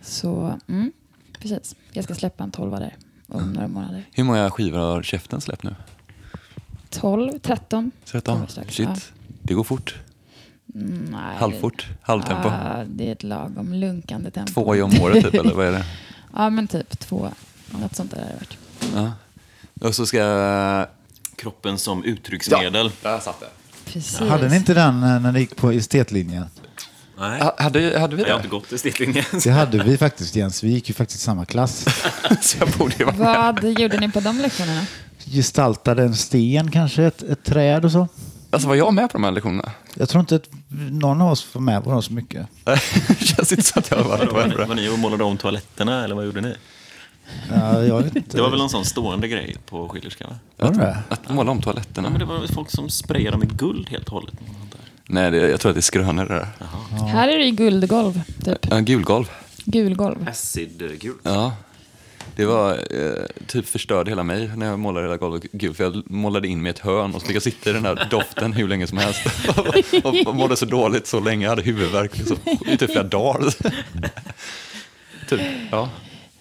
Så, 0.00 0.58
mm, 0.68 0.92
precis. 1.38 1.76
Jag 1.92 2.04
ska 2.04 2.14
släppa 2.14 2.44
en 2.44 2.50
tolva 2.50 2.78
där 2.78 2.96
om 3.28 3.52
några 3.52 3.68
månader. 3.68 4.04
Hur 4.12 4.24
många 4.24 4.50
skivor 4.50 4.78
har 4.78 5.02
Käften 5.02 5.40
släppt 5.40 5.62
nu? 5.62 5.74
12, 6.90 7.38
13. 7.38 7.90
13? 8.04 8.34
Kommer 8.34 8.46
strax, 8.46 8.74
Shit, 8.74 8.88
ja. 8.88 8.96
det 9.42 9.54
går 9.54 9.64
fort. 9.64 9.94
Nej, 11.10 11.36
Halvfort? 11.38 11.86
Halvtempo? 12.02 12.48
Ja, 12.48 12.84
det 12.86 13.08
är 13.08 13.12
ett 13.12 13.22
lagom 13.22 13.74
lunkande 13.74 14.30
tempo. 14.30 14.52
Två 14.52 14.76
i 14.76 14.82
om 14.82 15.00
året 15.00 15.24
typ, 15.24 15.34
eller 15.34 15.54
vad 15.54 15.66
är 15.66 15.72
det? 15.72 15.84
Ja, 16.36 16.50
men 16.50 16.66
typ 16.66 16.98
två. 16.98 17.28
Något 17.70 17.96
sånt 17.96 18.10
där 18.10 18.18
har 18.18 18.26
det 18.26 18.34
varit. 18.34 18.56
Ja. 19.80 19.86
Och 19.88 19.94
så 19.94 20.06
ska. 20.06 20.86
Kroppen 21.36 21.78
som 21.78 22.04
uttrycksmedel. 22.04 22.90
där 23.02 23.18
satt 23.18 23.40
det. 23.40 23.46
Precis. 23.92 24.18
Hade 24.18 24.48
ni 24.48 24.56
inte 24.56 24.74
den 24.74 25.02
eh, 25.02 25.20
när 25.20 25.32
ni 25.32 25.40
gick 25.40 25.56
på 25.56 25.70
estetlinjen? 25.72 26.44
Nej. 27.18 27.40
Ha- 27.40 27.54
Hade, 27.58 27.98
hade 28.00 28.16
vi 28.16 28.22
Jag 28.22 28.28
har 28.28 28.34
det? 28.34 28.36
inte 28.36 28.48
gått 28.48 28.72
i 28.72 28.78
sticklinjen. 28.78 29.24
Det 29.44 29.50
hade 29.50 29.82
vi 29.84 29.98
faktiskt 29.98 30.36
Jens, 30.36 30.62
vi 30.64 30.68
gick 30.70 30.88
ju 30.88 30.94
faktiskt 30.94 31.20
samma 31.22 31.44
klass. 31.44 31.84
så 32.40 32.58
jag 32.58 32.68
borde 32.68 32.94
ju 32.98 33.04
vara 33.04 33.16
med. 33.52 33.58
Vad 33.62 33.80
gjorde 33.80 34.00
ni 34.00 34.10
på 34.10 34.20
de 34.20 34.38
lektionerna? 34.38 34.86
Gestaltade 35.24 36.02
en 36.02 36.14
sten 36.16 36.70
kanske, 36.70 37.04
ett, 37.04 37.22
ett 37.22 37.44
träd 37.44 37.84
och 37.84 37.92
så. 37.92 38.08
Alltså 38.52 38.68
var 38.68 38.74
jag 38.74 38.94
med 38.94 39.10
på 39.10 39.18
de 39.18 39.24
här 39.24 39.30
lektionerna? 39.30 39.70
Jag 39.94 40.08
tror 40.08 40.20
inte 40.20 40.34
att 40.36 40.48
någon 40.90 41.20
av 41.20 41.30
oss 41.32 41.54
var 41.54 41.62
med 41.62 41.84
på 41.84 41.90
dem 41.90 42.02
så 42.02 42.12
mycket. 42.12 42.46
det 42.64 42.76
känns 43.26 43.52
inte 43.52 43.64
så 43.64 43.78
att 43.78 43.90
jag 43.90 43.96
har 43.98 44.04
varit 44.04 44.32
Var 44.32 44.40
med 44.46 44.52
på 44.52 44.58
det. 44.58 44.64
var 44.66 44.74
ni 44.74 44.88
och 44.88 44.98
målade 44.98 45.24
om 45.24 45.36
toaletterna 45.36 46.04
eller 46.04 46.14
vad 46.14 46.24
gjorde 46.24 46.40
ni? 46.40 46.54
Ja, 47.50 47.82
jag 47.82 48.02
vet 48.02 48.16
inte. 48.16 48.36
Det 48.36 48.42
var 48.42 48.50
väl 48.50 48.58
någon 48.58 48.70
sån 48.70 48.84
stående 48.84 49.28
grej 49.28 49.56
på 49.66 49.88
Schillerskan? 49.88 50.30
va? 50.30 50.36
Var 50.56 50.70
det 50.74 50.78
det? 50.78 50.98
Att 51.08 51.28
måla 51.34 51.50
om 51.50 51.60
toaletterna? 51.62 52.06
Ja, 52.08 52.10
men 52.10 52.18
det 52.20 52.24
var 52.26 52.46
folk 52.54 52.70
som 52.70 52.88
sprayade 52.88 53.36
med 53.36 53.56
guld 53.58 53.88
helt 53.88 54.06
och 54.06 54.12
hållet. 54.12 54.34
Nej, 55.06 55.30
det, 55.30 55.36
jag 55.50 55.60
tror 55.60 55.70
att 55.70 55.76
det 55.76 55.80
är 55.80 55.82
skrönor 55.82 56.24
det 56.24 56.34
där. 56.34 56.48
Här 57.06 57.28
är 57.28 57.38
det 57.38 57.44
ju 57.44 57.50
guldgolv, 57.50 58.20
typ. 58.44 58.66
Ja, 58.70 58.78
gulgolv. 58.80 59.30
Gulgolv. 59.64 60.28
Acid-guld. 60.28 61.18
Ja. 61.22 61.52
Det 62.36 62.44
var 62.44 62.70
eh, 62.72 63.24
typ 63.46 63.66
förstörde 63.66 64.10
hela 64.10 64.22
mig 64.22 64.50
när 64.56 64.66
jag 64.66 64.78
målade 64.78 65.06
hela 65.06 65.16
golvet 65.16 65.42
gult. 65.52 65.76
För 65.76 65.84
jag 65.84 66.10
målade 66.10 66.48
in 66.48 66.62
mig 66.62 66.70
i 66.70 66.74
ett 66.74 66.78
hörn 66.78 67.14
och 67.14 67.20
så 67.20 67.26
fick 67.26 67.36
jag 67.36 67.42
sitta 67.42 67.70
i 67.70 67.72
den 67.72 67.84
här 67.84 68.08
doften 68.10 68.52
hur 68.52 68.68
länge 68.68 68.86
som 68.86 68.98
helst. 68.98 69.20
och, 70.04 70.26
och 70.26 70.34
mådde 70.34 70.56
så 70.56 70.64
dåligt 70.66 71.06
så 71.06 71.20
länge. 71.20 71.44
Jag 71.44 71.50
hade 71.50 71.62
huvudvärk 71.62 72.18
liksom, 72.18 72.36
i 72.66 72.76
typ 72.76 72.90
flera 72.90 73.02
dagar. 73.02 73.50
typ, 75.28 75.40
ja. 75.70 75.88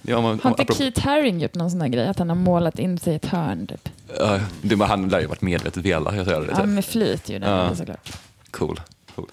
Ja, 0.02 0.22
man, 0.22 0.40
Har 0.44 0.50
inte 0.50 0.62
apropå- 0.62 0.74
Keith 0.74 1.02
Haring 1.02 1.40
gjort 1.40 1.56
någon 1.56 1.70
sån 1.70 1.80
där 1.80 1.88
grej? 1.88 2.08
Att 2.08 2.20
han 2.20 2.30
har 2.30 2.36
målat 2.36 2.80
in 2.80 3.00
sig 3.00 3.14
i 3.14 3.16
ett 3.16 3.26
hörn, 3.26 3.68
typ? 3.68 3.90
Ja, 4.20 4.40
det, 4.62 4.76
men 4.76 4.88
han 4.88 5.10
lär 5.10 5.20
ju 5.20 5.26
varit 5.28 5.42
medvetet 5.42 5.86
velat 5.86 6.16
göra 6.16 6.40
det. 6.40 6.48
Ja, 6.52 6.56
Typ. 6.56 6.66
med 6.66 6.86
flit 6.86 7.30
ju, 7.30 7.38
ja. 7.38 7.76
såklart. 7.76 8.12
Cool. 8.52 8.82
cool. 9.16 9.26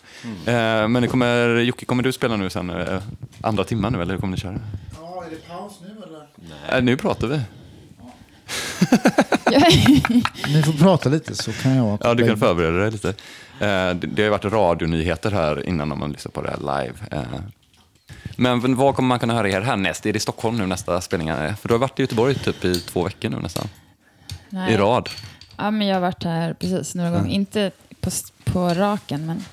Eh, 0.46 0.55
men 0.88 1.03
det 1.03 1.09
kommer, 1.09 1.49
Jocke, 1.61 1.84
kommer 1.84 2.03
du 2.03 2.12
spela 2.12 2.36
nu 2.36 2.51
sen? 2.51 2.70
Eh, 2.70 3.03
andra 3.40 3.64
timman 3.64 3.92
nu 3.92 4.03
eller 4.03 4.14
hur 4.14 4.20
kommer 4.20 4.30
ni 4.36 4.40
köra? 4.40 4.61
Ja, 5.01 5.24
är 5.26 5.30
det 5.30 5.49
paus 5.49 5.72
nu 5.80 6.03
eller? 6.07 6.07
Eh, 6.68 6.82
nu 6.82 6.96
pratar 6.96 7.26
vi. 7.28 7.40
Ni 10.55 10.62
får 10.62 10.72
prata 10.72 11.09
lite 11.09 11.34
så 11.34 11.53
kan 11.53 11.76
jag... 11.76 11.99
Ja, 12.03 12.14
du 12.14 12.26
kan 12.26 12.38
förbereda 12.38 12.78
dig 12.78 12.90
lite. 12.90 13.09
Eh, 13.09 13.14
det, 13.94 14.16
har 14.16 14.24
ju 14.24 14.28
varit 14.28 14.44
radionyheter 14.44 15.30
här 15.30 15.68
innan 15.68 15.92
om 15.92 15.99
man 15.99 16.12
lyssnar 16.12 16.32
på 16.32 16.42
det 16.42 16.51
här 16.51 16.59
live. 16.59 16.94
Eh, 17.11 17.40
men 18.36 18.76
vad 18.76 18.94
kommer 18.94 19.09
man 19.09 19.18
kunna 19.18 19.34
höra 19.34 19.51
er 19.51 19.61
härnäst? 19.61 20.07
Är 20.07 20.12
det 20.12 20.16
i 20.16 20.20
Stockholm 20.20 20.57
nu 20.57 20.66
nästa 20.66 21.01
spelning? 21.01 21.28
För 21.28 21.68
du 21.68 21.74
har 21.74 21.78
varit 21.78 21.99
i 21.99 22.03
Göteborg 22.03 22.34
typ 22.34 22.64
i 22.64 22.80
två 22.80 23.05
veckor 23.05 23.28
nu 23.28 23.36
nästan. 23.38 23.68
Nej. 24.49 24.74
I 24.74 24.76
rad. 24.76 25.09
Ja, 25.57 25.70
men 25.70 25.86
jag 25.86 25.96
har 25.96 26.01
varit 26.01 26.24
här 26.24 26.55
precis 26.55 26.94
några 26.94 27.11
gånger. 27.11 27.30
Inte 27.30 27.70
på, 28.01 28.11
på 28.44 28.68
raken, 28.68 29.26
men... 29.26 29.44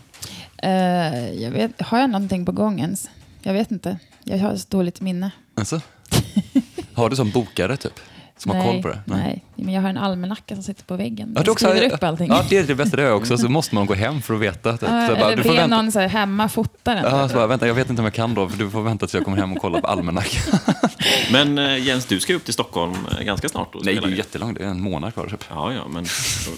eh, 0.58 1.34
jag 1.44 1.52
vet, 1.52 1.82
har 1.82 2.00
jag 2.00 2.10
någonting 2.10 2.46
på 2.46 2.52
gång 2.52 2.80
ens? 2.80 3.10
Jag 3.42 3.54
vet 3.54 3.72
inte. 3.72 3.98
Jag 4.24 4.38
har 4.38 4.56
så 4.56 4.66
dåligt 4.70 5.02
minne. 5.02 5.32
Alltså? 5.56 5.82
Har 6.96 7.10
du 7.10 7.16
som 7.16 7.32
bokare 7.32 7.78
typ? 7.78 8.00
Som 8.38 8.52
har 8.52 8.64
koll 8.64 8.82
på 8.82 8.88
det? 8.88 9.02
Nej. 9.06 9.44
men 9.56 9.74
jag 9.74 9.82
har 9.82 9.90
en 9.90 9.98
almanacka 9.98 10.56
som 10.56 10.64
sitter 10.64 10.84
på 10.84 10.96
väggen. 10.96 11.34
Ja, 11.36 11.42
Jag 11.46 11.52
också, 11.52 11.68
skriver 11.68 11.94
upp 11.94 12.04
allting. 12.04 12.28
Ja, 12.28 12.46
det 12.50 12.58
är 12.58 12.64
det 12.64 12.76
bästa 12.76 12.98
det 12.98 13.04
är 13.04 13.14
också. 13.14 13.38
Så 13.38 13.50
måste 13.50 13.76
man 13.76 13.86
gå 13.86 13.94
hem 13.94 14.22
för 14.22 14.34
att 14.34 14.40
veta. 14.40 14.72
Typ. 14.78 14.90
Ja, 14.90 15.08
så 15.08 15.16
bara, 15.16 15.26
eller 15.26 15.38
du 15.38 15.44
får 15.44 15.50
be 15.50 15.56
vänta. 15.56 15.76
någon 15.82 15.92
så 15.92 16.00
här, 16.00 16.08
hemma 16.08 16.50
fota 16.50 16.96
den. 16.96 17.04
Ja, 17.04 17.30
så 17.30 17.36
bara, 17.36 17.48
vänta, 17.48 17.68
jag 17.68 17.74
vet 17.74 17.90
inte 17.90 18.02
om 18.02 18.06
jag 18.06 18.14
kan 18.14 18.34
då, 18.34 18.50
för 18.50 18.58
du 18.58 18.70
får 18.70 18.82
vänta 18.82 19.06
tills 19.06 19.14
jag 19.14 19.24
kommer 19.24 19.38
hem 19.38 19.54
och 19.54 19.62
kollar 19.62 19.82
på 19.82 19.88
almanackan. 19.88 20.60
Men 21.32 21.58
eh, 21.58 21.78
Jens, 21.78 22.06
du 22.06 22.20
ska 22.20 22.34
upp 22.34 22.44
till 22.46 22.54
Stockholm 22.54 22.94
eh, 23.20 23.26
ganska 23.26 23.50
snart. 23.50 23.74
Då, 23.74 23.80
Nej, 23.84 23.96
det 23.96 24.08
är 24.08 24.10
jättelångt. 24.10 24.58
Det 24.58 24.66
är 24.66 24.70
en 24.70 24.82
månad 24.82 25.14
kvar 25.14 25.28
typ. 25.28 25.46
Ja, 25.50 25.74
ja, 25.74 25.88
men 25.88 26.04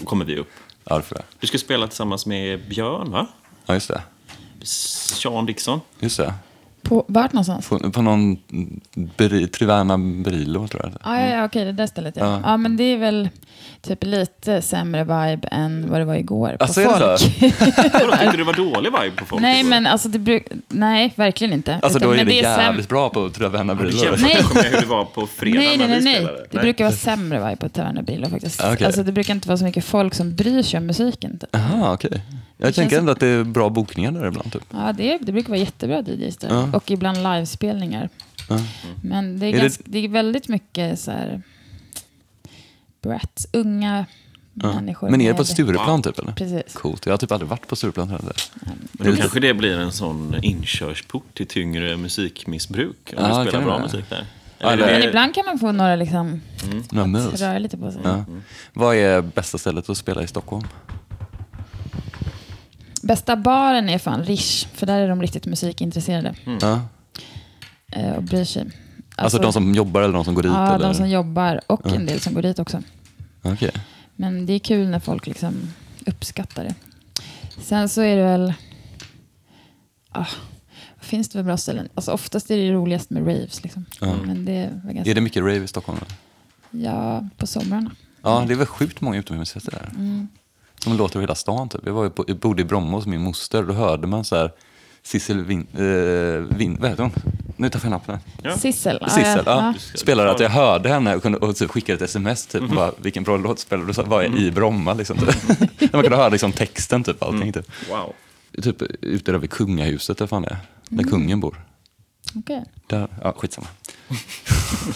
då 0.00 0.04
kommer 0.06 0.24
vi 0.24 0.36
upp. 0.36 0.50
Ja, 0.84 0.96
det 0.96 1.02
får 1.02 1.18
jag. 1.18 1.24
Du 1.40 1.46
ska 1.46 1.58
spela 1.58 1.86
tillsammans 1.86 2.26
med 2.26 2.68
Björn, 2.68 3.10
va? 3.10 3.26
Ja, 3.66 3.74
just 3.74 3.88
det. 3.88 4.02
Sean 4.62 5.46
Dixon. 5.46 5.80
Just 6.00 6.16
det. 6.16 6.34
På, 6.82 7.04
vart 7.08 7.32
någonstans? 7.32 7.68
På, 7.68 7.90
på 7.90 8.02
någon 8.02 8.36
beri, 9.16 9.48
Trivana 9.48 9.98
Brillo, 9.98 10.68
tror 10.68 10.82
jag. 10.82 10.92
Ja, 11.14 11.20
ja, 11.20 11.26
ja, 11.36 11.44
okej, 11.44 11.64
det 11.64 11.72
där 11.72 11.86
stället 11.86 12.16
ja. 12.16 12.26
Ja. 12.26 12.40
ja. 12.44 12.56
men 12.56 12.76
det 12.76 12.84
är 12.84 12.96
väl 12.96 13.28
typ 13.82 14.04
lite 14.04 14.62
sämre 14.62 15.04
vibe 15.04 15.48
än 15.48 15.90
vad 15.90 16.00
det 16.00 16.04
var 16.04 16.14
igår 16.14 16.56
på 16.58 16.64
Alltså, 16.64 16.80
är 16.80 16.84
det 16.84 16.90
folk. 16.90 17.18
Vadå, 17.92 18.12
tyckte 18.12 18.30
du 18.30 18.36
det 18.36 18.44
var 18.44 18.52
dålig 18.52 18.92
vibe 19.02 19.16
på 19.16 19.24
folk 19.24 19.42
nej, 19.42 19.60
igår? 19.60 19.70
men 19.70 19.86
alltså 19.86 20.08
det 20.08 20.18
bruk... 20.18 20.46
Nej, 20.68 21.12
verkligen 21.16 21.52
inte. 21.52 21.74
Alltså 21.82 21.98
Utan- 21.98 22.08
då 22.08 22.12
är 22.14 22.16
men 22.16 22.26
det, 22.26 22.32
säm- 22.32 22.60
jävligt 22.62 22.88
bra 22.88 23.08
på 23.10 23.28
du 23.28 23.74
Brillo. 23.74 24.04
jämfört 24.04 24.54
Nej. 24.54 24.70
hur 24.72 24.80
det 24.80 24.86
var 24.86 25.04
på 25.04 25.26
fredag 25.26 25.58
Nej, 25.58 25.76
nej, 25.78 25.88
nej, 25.88 26.00
nej. 26.02 26.26
Det 26.50 26.58
brukar 26.58 26.84
vara 26.84 26.94
sämre 26.94 27.38
vibe 27.38 27.56
på 27.56 27.68
Taverna 27.68 28.02
Brillo 28.02 28.28
faktiskt. 28.28 28.60
Okej. 28.64 28.86
Alltså 28.86 29.02
det 29.02 29.12
brukar 29.12 29.34
inte 29.34 29.48
vara 29.48 29.58
så 29.58 29.64
mycket 29.64 29.84
folk 29.84 30.14
som 30.14 30.34
bryr 30.34 30.62
sig 30.62 30.78
om 30.78 30.86
musiken. 30.86 31.38
Typ. 31.38 31.56
Okej. 31.84 32.22
Jag 32.60 32.68
Det 32.68 32.72
tänker 32.72 32.90
känns- 32.90 33.00
ändå 33.00 33.12
att 33.12 33.20
det 33.20 33.26
är 33.26 33.44
bra 33.44 33.68
bokningar 33.68 34.12
där 34.12 34.26
ibland. 34.26 34.52
Typ. 34.52 34.62
Ja, 34.70 34.92
det, 34.92 35.18
det 35.22 35.32
brukar 35.32 35.48
vara 35.48 35.58
jättebra 35.60 36.02
DJs 36.02 36.36
där. 36.36 36.48
Ja. 36.48 36.70
Och 36.76 36.90
ibland 36.90 37.16
livespelningar. 37.18 38.08
Ja. 38.48 38.58
Men 39.02 39.38
det 39.38 39.46
är, 39.46 39.48
Är 39.48 39.52
det- 39.52 39.58
ganska, 39.58 39.82
det... 39.86 39.98
är 39.98 40.08
väldigt 40.08 40.48
mycket 40.48 41.00
så 41.00 41.10
här... 41.10 41.42
Brats, 43.02 43.46
unga 43.52 44.06
människor. 44.54 45.10
Men 45.10 45.20
är 45.20 45.28
det 45.32 45.34
på 45.38 45.44
Stureplan 45.44 46.02
typ 46.02 46.18
eller? 46.18 46.32
Precis. 46.32 46.74
Coolt. 46.74 47.06
Jag 47.06 47.12
har 47.12 47.18
typ 47.18 47.32
aldrig 47.32 47.48
varit 47.50 47.66
på 47.68 47.76
Stureplan 47.76 48.08
heller. 48.10 48.32
Men 48.92 49.10
då 49.10 49.16
kanske 49.16 49.40
det 49.40 49.54
blir 49.54 49.78
en 49.78 49.92
sån 49.92 50.34
inkörsport 50.42 51.34
till 51.34 51.46
tyngre 51.46 51.96
musikmissbruk 51.96 53.14
om 53.16 53.24
Ja, 53.24 53.28
du 53.28 53.28
kan 53.34 53.42
spelar 53.46 53.58
det 53.60 53.64
bra 53.64 53.78
musik 53.78 54.04
där. 54.10 54.26
Ja, 54.58 54.70
Eller 54.70 54.86
Men 54.86 55.00
det- 55.00 55.06
ibland 55.08 55.34
kan 55.34 55.46
man 55.46 55.58
få 55.58 55.72
några 55.72 55.96
liksom, 55.96 56.40
Några 56.90 57.06
mus. 57.06 57.40
röra 57.40 57.58
lite 57.58 57.76
på 57.78 57.92
sig. 57.92 58.00
Ja. 58.04 58.24
Vad 58.72 58.96
är 58.96 59.22
bästa 59.22 59.58
stället 59.58 59.90
att 59.90 59.96
spela 59.98 60.22
i 60.22 60.26
Stockholm? 60.26 60.66
Bästa 63.08 63.36
baren 63.36 63.88
är 63.88 63.98
fan 63.98 64.24
Rish, 64.24 64.66
för 64.74 64.86
där 64.86 64.98
är 65.00 65.08
de 65.08 65.22
riktigt 65.22 65.46
musikintresserade 65.46 66.34
Ja. 66.60 66.80
eh, 67.92 68.12
och 68.12 68.22
bryr 68.22 68.44
sig. 68.44 68.70
Alltså, 69.16 69.38
de 69.38 69.52
som 69.52 69.74
jobbar 69.74 70.02
eller 70.02 70.14
de 70.14 70.24
som 70.24 70.34
går 70.34 70.42
dit? 70.42 70.52
Ja, 70.52 70.74
eller? 70.74 70.88
de 70.88 70.94
som 70.94 71.08
jobbar 71.08 71.60
och 71.66 71.86
en 71.86 72.06
del 72.06 72.20
som 72.20 72.34
går 72.34 72.42
dit 72.42 72.58
också. 72.58 72.82
Okej. 73.42 73.70
Men 74.16 74.46
det 74.46 74.52
är 74.52 74.58
kul 74.58 74.88
när 74.88 75.00
folk 75.00 75.26
liksom 75.26 75.54
uppskattar 76.06 76.64
det. 76.64 76.74
Sen 77.62 77.88
så 77.88 78.00
är 78.00 78.16
det 78.16 78.22
väl... 78.22 78.54
Ah, 80.10 80.26
finns 81.00 81.28
det 81.28 81.38
väl 81.38 81.44
bra 81.44 81.56
ställen? 81.56 81.88
Alltså 81.94 82.12
oftast 82.12 82.50
är 82.50 82.56
det 82.56 82.72
roligast 82.72 83.10
med 83.10 83.26
raves. 83.26 83.62
Liksom. 83.62 83.84
Men 84.00 84.44
det 84.44 84.52
är 84.52 84.80
väl 84.84 84.94
ganska... 84.94 85.10
Är 85.10 85.14
det 85.14 85.20
mycket 85.20 85.42
rave 85.42 85.64
i 85.64 85.68
Stockholm? 85.68 85.98
Eller? 85.98 86.84
Ja, 86.84 87.28
på 87.36 87.46
somrarna. 87.46 87.90
Ja, 88.22 88.44
det 88.46 88.52
är 88.52 88.56
väl 88.56 88.66
sjukt 88.66 89.00
många 89.00 89.18
utomhusfester 89.18 89.70
där. 89.70 89.90
Mm. 89.94 90.28
Som 90.78 90.96
låter 90.96 91.16
över 91.16 91.26
hela 91.26 91.34
stan. 91.34 91.68
Typ. 91.68 91.80
Jag, 91.86 91.92
var 91.92 92.04
ju 92.04 92.10
på, 92.10 92.24
jag 92.28 92.36
bodde 92.36 92.62
i 92.62 92.64
Bromma 92.64 92.96
hos 92.96 93.06
min 93.06 93.20
moster. 93.22 93.62
Då 93.62 93.72
hörde 93.72 94.06
man 94.06 94.24
så 94.24 94.36
här 94.36 94.52
Sissel 95.02 95.44
Vin... 95.44 95.66
Eh, 95.72 96.56
Vin 96.56 96.76
vad 96.80 96.90
heter 96.90 97.02
hon? 97.02 97.12
Nu 97.56 97.70
tar 97.70 97.80
jag 97.82 97.90
nappen. 97.90 98.18
Ja. 98.42 98.56
Sissel. 98.56 98.98
Sissel, 99.08 99.42
ja. 99.46 99.74
ja. 99.74 99.74
Spelade 99.94 100.30
att 100.30 100.40
jag 100.40 100.50
hörde 100.50 100.88
henne 100.88 101.14
och, 101.16 101.22
kunde, 101.22 101.38
och 101.38 101.56
typ 101.56 101.70
skickade 101.70 101.96
ett 101.96 102.10
sms. 102.10 102.46
Typ, 102.46 102.62
Mhm. 102.62 102.74
bara, 102.76 102.92
vilken 103.02 103.22
bra 103.22 103.36
låt 103.36 103.58
spelar 103.58 103.84
du? 103.84 103.94
Så 103.94 104.02
var 104.02 104.22
jag 104.22 104.34
i 104.38 104.50
Bromma. 104.50 104.94
Liksom, 104.94 105.16
typ. 105.18 105.48
Man 105.92 106.02
kunde 106.02 106.16
höra 106.16 106.28
liksom, 106.28 106.52
texten, 106.52 107.04
typ, 107.04 107.22
allting. 107.22 107.42
Mm. 107.42 107.52
Typ. 107.52 107.70
Wow. 107.90 108.12
typ 108.62 108.82
ute 109.04 109.32
där 109.32 109.38
vid 109.38 109.50
kungahuset, 109.50 110.18
där 110.18 110.26
fan 110.26 110.42
det 110.42 110.48
är. 110.48 110.56
Där 110.88 111.02
Mm. 111.02 111.10
kungen 111.10 111.40
bor. 111.40 111.64
Okej. 112.34 112.64
Där, 112.86 113.08
ja, 113.22 113.34
skitsamma. 113.38 113.66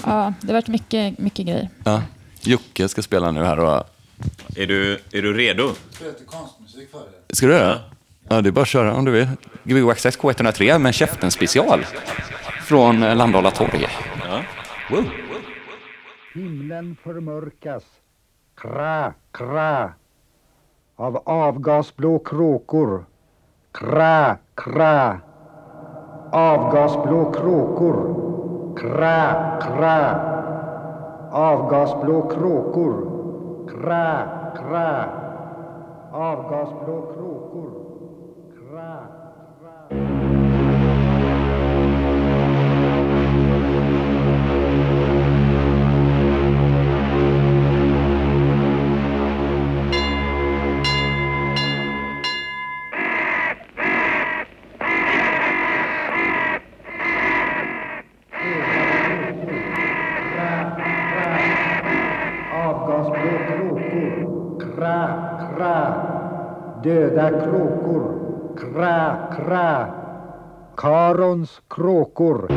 Ja, 0.07 0.35
det 0.41 0.47
har 0.47 0.55
varit 0.55 0.69
mycket, 0.69 1.19
mycket 1.19 1.47
grejer. 1.47 1.69
Ja. 1.85 2.03
Jocke 2.43 2.89
ska 2.89 3.03
spela 3.03 3.31
nu 3.31 3.45
här. 3.45 3.59
Och, 3.59 3.85
Är 4.57 4.67
du, 4.67 4.93
är 4.93 5.23
du 5.23 5.35
redo? 5.35 5.73
konstmusik 6.27 6.91
för 6.91 6.99
det. 7.29 7.37
ska 7.37 7.47
du 7.47 7.53
det? 7.53 7.81
Ja, 8.29 8.41
det 8.41 8.49
är 8.49 8.51
bara 8.51 8.63
att 8.63 8.69
köra 8.69 8.95
om 8.95 9.05
du 9.05 9.11
vill. 9.11 9.29
Gbg 9.65 9.91
Access 9.91 10.19
K103 10.19 10.79
med 10.79 10.95
Käften 10.95 11.31
special. 11.31 11.85
Från 12.63 13.03
eh, 13.03 13.17
Landala 13.17 13.51
torg. 13.51 13.87
Ja. 14.29 14.41
Wow. 14.91 15.05
Himlen 16.35 16.97
förmörkas, 17.05 17.85
kra, 18.57 19.13
kra, 19.33 19.93
av 20.97 21.17
avgasblå 21.17 22.19
kråkor. 22.19 23.05
Kra, 23.73 24.37
kra, 24.55 25.21
avgasblå 26.33 27.33
kråkor. 27.33 28.23
Kra, 28.81 29.59
kra, 29.61 30.21
avgasblå 31.33 32.31
kråkor. 32.31 33.12
Kra, 33.73 34.29
kra, 34.57 35.09
avgasblå 36.13 36.97
kråkor. 37.03 37.22
Döda 66.83 67.31
kråkor. 67.31 68.05
Kra, 68.57 69.17
kra. 69.37 69.87
Karons 70.77 71.63
kråkor. 71.69 72.49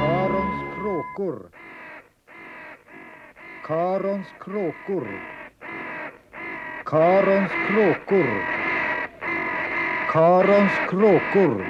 Karons 0.00 0.60
kråkor. 0.80 1.50
Karons 3.66 4.26
kråkor. 4.40 5.06
Karons 6.84 7.52
kråkor. 7.68 8.28
Karons 10.12 10.72
kråkor. 10.88 11.66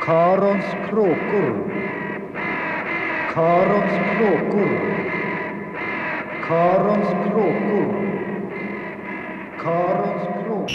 Karons 0.00 0.64
kråkor. 0.88 1.79
Karons 3.34 3.92
kråkor. 4.16 4.70
Karons 6.40 7.08
kråkor. 7.30 7.88
Karons 9.56 10.22
kråkor. 10.44 10.66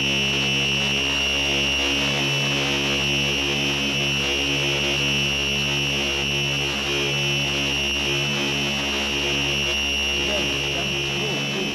Glömskans 10.25 10.97
kråkor. 11.13 11.71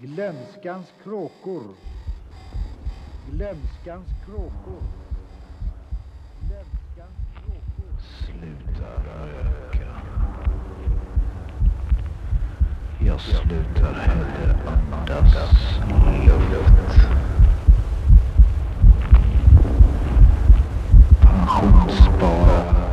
Glömskans 0.00 0.88
kråkor. 1.04 1.64
Glömskans 3.30 4.08
kråkor 4.24 4.82
slutar 8.38 9.02
röka. 9.04 9.86
Jag 12.98 13.20
slutar 13.20 13.92
heller 13.94 14.56
andas 14.92 15.78
luft. 16.50 17.08
Pensionsspara 21.20 22.85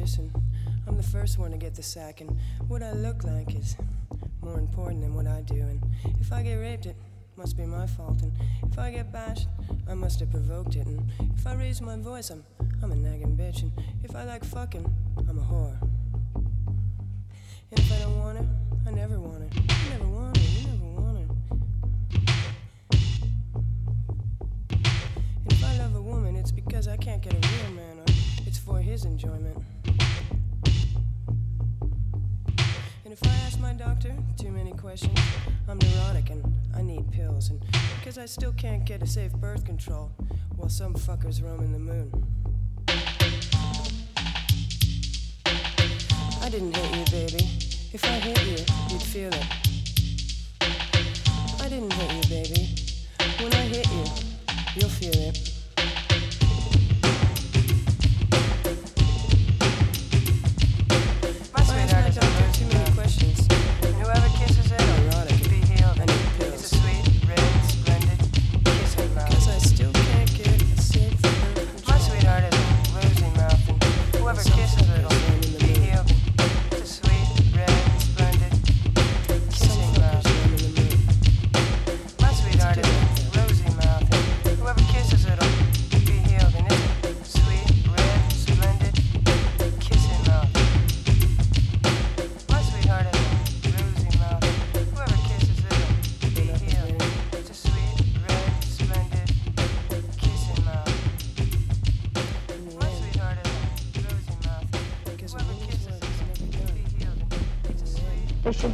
And 0.00 0.30
I'm 0.86 0.96
the 0.96 1.02
first 1.02 1.38
one 1.38 1.50
to 1.50 1.58
get 1.58 1.74
the 1.74 1.82
sack, 1.82 2.20
and 2.20 2.36
what 2.68 2.82
I 2.82 2.92
look 2.92 3.22
like 3.24 3.54
is 3.54 3.76
more 4.40 4.58
important 4.58 5.02
than 5.02 5.14
what 5.14 5.26
I 5.26 5.42
do. 5.42 5.60
And 5.60 5.80
if 6.20 6.32
I 6.32 6.42
get 6.42 6.54
raped, 6.54 6.86
it 6.86 6.96
must 7.36 7.56
be 7.56 7.66
my 7.66 7.86
fault. 7.86 8.22
And 8.22 8.32
if 8.62 8.78
I 8.78 8.90
get 8.90 9.12
bashed, 9.12 9.48
I 9.88 9.94
must 9.94 10.20
have 10.20 10.30
provoked 10.30 10.74
it. 10.76 10.86
And 10.86 11.10
if 11.36 11.46
I 11.46 11.54
raise 11.54 11.82
my 11.82 11.96
voice, 11.96 12.30
I'm 12.30 12.44
I'm 12.82 12.92
a 12.92 12.96
nagging 12.96 13.36
bitch. 13.36 13.62
And 13.62 13.72
if 14.02 14.16
I 14.16 14.24
like 14.24 14.42
fucking, 14.42 14.90
I'm 15.28 15.38
a 15.38 15.42
whore. 15.42 15.89
get 38.90 39.02
a 39.02 39.06
safe 39.06 39.32
birth 39.34 39.64
control 39.64 40.10
while 40.56 40.68
some 40.68 40.94
fuckers 40.94 41.40
roam 41.40 41.60
in 41.60 41.72
the 41.72 41.78
moon. 41.78 42.10
I 46.42 46.48
didn't 46.50 46.76
hit 46.76 46.96
you, 46.96 47.04
baby. 47.12 47.48
If 47.92 48.04
I 48.04 48.18
hit 48.18 48.44
you, 48.46 48.64
you'd 48.90 49.02
feel 49.02 49.32
it. 49.32 49.59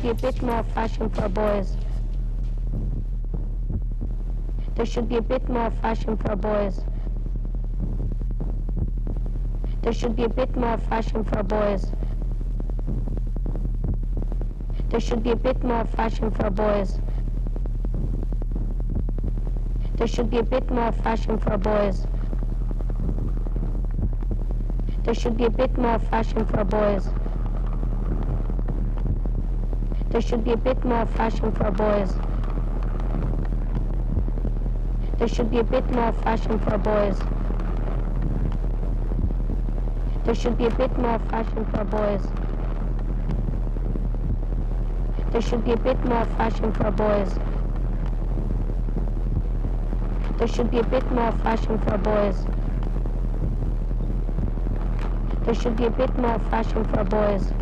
be 0.06 0.10
a 0.10 0.14
bit 0.14 0.40
more 0.40 0.62
fashion 0.62 1.10
for 1.10 1.28
boys. 1.28 1.76
There 4.76 4.86
should 4.86 5.08
be 5.08 5.16
a 5.16 5.20
bit 5.20 5.48
more 5.48 5.72
fashion 5.82 6.16
for 6.16 6.36
boys. 6.36 6.80
There 9.82 9.92
should 9.92 10.14
be 10.14 10.22
a 10.22 10.28
bit 10.28 10.54
more 10.54 10.78
fashion 10.78 11.24
for 11.24 11.42
boys. 11.42 11.90
There 14.90 15.00
should 15.00 15.24
be 15.24 15.32
a 15.32 15.36
bit 15.48 15.64
more 15.64 15.84
fashion 15.84 16.30
for 16.30 16.50
boys. 16.50 17.00
There 19.96 20.06
should 20.06 20.30
be 20.30 20.38
a 20.38 20.44
bit 20.44 20.70
more 20.70 20.92
fashion 20.92 21.36
for 21.36 21.58
boys. 21.58 22.06
There 25.02 25.14
should 25.14 25.36
be 25.36 25.46
a 25.46 25.50
bit 25.50 25.76
more 25.76 25.98
fashion 25.98 26.46
for 26.46 26.62
boys. 26.62 27.08
There 30.16 30.22
should 30.22 30.44
be 30.44 30.52
a 30.52 30.56
bit 30.56 30.82
more 30.82 31.04
fashion 31.04 31.52
for 31.52 31.70
boys. 31.70 32.14
There 35.18 35.28
should 35.28 35.50
be 35.50 35.58
a 35.58 35.62
bit 35.62 35.90
more 35.90 36.10
fashion 36.10 36.58
for 36.58 36.78
boys. 36.78 37.20
There 40.24 40.34
should 40.34 40.56
be 40.56 40.64
a 40.68 40.70
bit 40.70 40.96
more 40.96 41.18
fashion 41.18 41.66
for 41.66 41.84
boys. 41.84 42.32
There 45.32 45.42
should 45.42 45.62
be 45.64 45.72
a 45.72 45.76
bit 45.76 46.02
more 46.02 46.24
fashion 46.24 46.72
for 46.72 46.90
boys. 46.90 47.38
There 50.38 50.48
should 50.48 50.70
be 50.70 50.78
a 50.78 50.84
bit 50.84 51.10
more 51.10 51.32
fashion 51.32 51.78
for 51.78 51.98
boys. 51.98 52.46
There 55.44 55.54
should 55.54 55.76
be 55.76 55.84
a 55.84 55.90
bit 55.90 56.16
more 56.16 56.38
fashion 56.38 56.86
for 56.86 57.04
boys. 57.04 57.52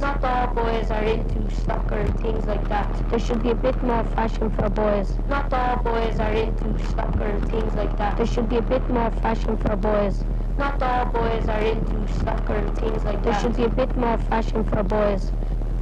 Not 0.00 0.24
all 0.24 0.54
boys 0.54 0.90
are 0.90 1.04
into 1.04 1.54
soccer 1.54 1.96
and 1.96 2.20
things 2.20 2.46
like 2.46 2.66
that. 2.70 3.02
There 3.10 3.18
should 3.18 3.42
be 3.42 3.50
a 3.50 3.54
bit 3.54 3.82
more 3.82 4.02
fashion 4.02 4.48
for 4.50 4.70
boys. 4.70 5.18
Not 5.28 5.52
all 5.52 5.76
boys 5.82 6.18
are 6.18 6.32
into 6.32 6.86
soccer 6.88 7.24
and 7.24 7.46
things 7.50 7.74
like 7.74 7.98
that. 7.98 8.16
There 8.16 8.26
should 8.26 8.48
be 8.48 8.56
a 8.56 8.62
bit 8.62 8.88
more 8.88 9.10
fashion 9.10 9.58
for 9.58 9.76
boys. 9.76 10.24
Not 10.56 10.82
all 10.82 11.04
boys 11.12 11.48
are 11.48 11.60
into 11.60 12.08
soccer 12.14 12.54
and 12.54 12.78
things 12.78 13.04
like 13.04 13.22
that. 13.22 13.24
There 13.24 13.40
should 13.40 13.56
be 13.56 13.64
a 13.64 13.68
bit 13.68 13.94
more 13.94 14.16
fashion 14.16 14.64
for 14.64 14.82
boys. 14.82 15.30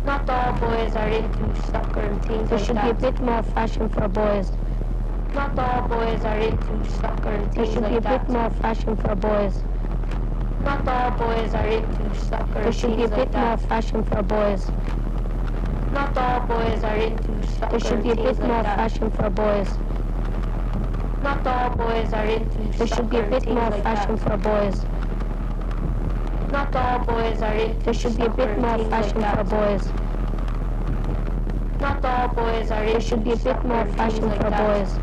Not 0.04 0.28
all 0.28 0.52
boys 0.54 0.96
are 0.96 1.08
into 1.08 1.54
soccer 1.70 2.00
and 2.00 2.24
things 2.24 2.48
there 2.50 2.58
like 2.58 2.72
that. 2.72 2.74
There 2.74 2.90
should 2.90 3.00
be 3.00 3.06
a 3.06 3.12
bit 3.12 3.20
more 3.20 3.42
fashion 3.44 3.88
for 3.88 4.08
boys. 4.08 4.50
Not 5.32 5.56
all 5.56 5.86
boys 5.88 6.24
are 6.24 6.38
into 6.38 6.90
soccer 6.90 7.30
and 7.30 7.52
things 7.54 7.76
like 7.76 7.82
that. 7.82 7.82
There 7.82 7.82
should 7.82 7.88
be 7.88 7.96
a 7.96 8.18
bit 8.18 8.28
more 8.28 8.50
fashion 8.50 8.96
for 8.96 9.14
boys. 9.14 9.62
Not 10.66 10.88
all 10.88 11.12
boys 11.12 11.54
are 11.54 11.68
into 11.68 12.12
soccer. 12.18 12.62
There 12.64 12.72
should 12.72 12.96
be 12.96 13.04
a 13.04 13.08
bit 13.08 13.32
more 13.32 13.56
fashion 13.56 14.02
for 14.02 14.20
boys. 14.24 14.68
Not 15.92 16.18
all 16.18 16.40
boys 16.40 16.82
are 16.82 16.96
into 16.96 17.46
soccer. 17.46 17.70
There 17.70 17.80
should 17.80 18.02
be 18.02 18.10
a 18.10 18.16
bit 18.16 18.40
more 18.40 18.64
fashion 18.64 19.10
for 19.12 19.30
boys. 19.30 19.78
Not 21.22 21.46
all 21.46 21.70
boys 21.76 22.12
are 22.12 22.24
into 22.24 22.78
There 22.78 22.86
should 22.88 23.08
be 23.08 23.18
a 23.18 23.22
bit 23.30 23.48
more 23.48 23.70
fashion 23.70 24.16
for 24.16 24.36
boys. 24.36 24.84
Not 26.50 26.74
all 26.74 26.98
boys 27.04 27.42
are 27.42 27.54
into 27.54 27.84
There 27.84 27.94
should 27.94 28.16
be 28.16 28.24
a 28.24 28.30
bit 28.30 28.58
more 28.58 28.78
fashion 28.90 29.22
for 29.22 29.44
boys. 29.44 29.92
Not 31.80 32.04
all 32.04 32.28
boys 32.34 32.70
are 32.72 32.84
There 32.86 33.00
should 33.00 33.22
be 33.22 33.32
a 33.34 33.36
bit 33.36 33.64
more 33.64 33.86
fashion 33.86 34.30
for 34.30 34.50
boys. 34.50 34.98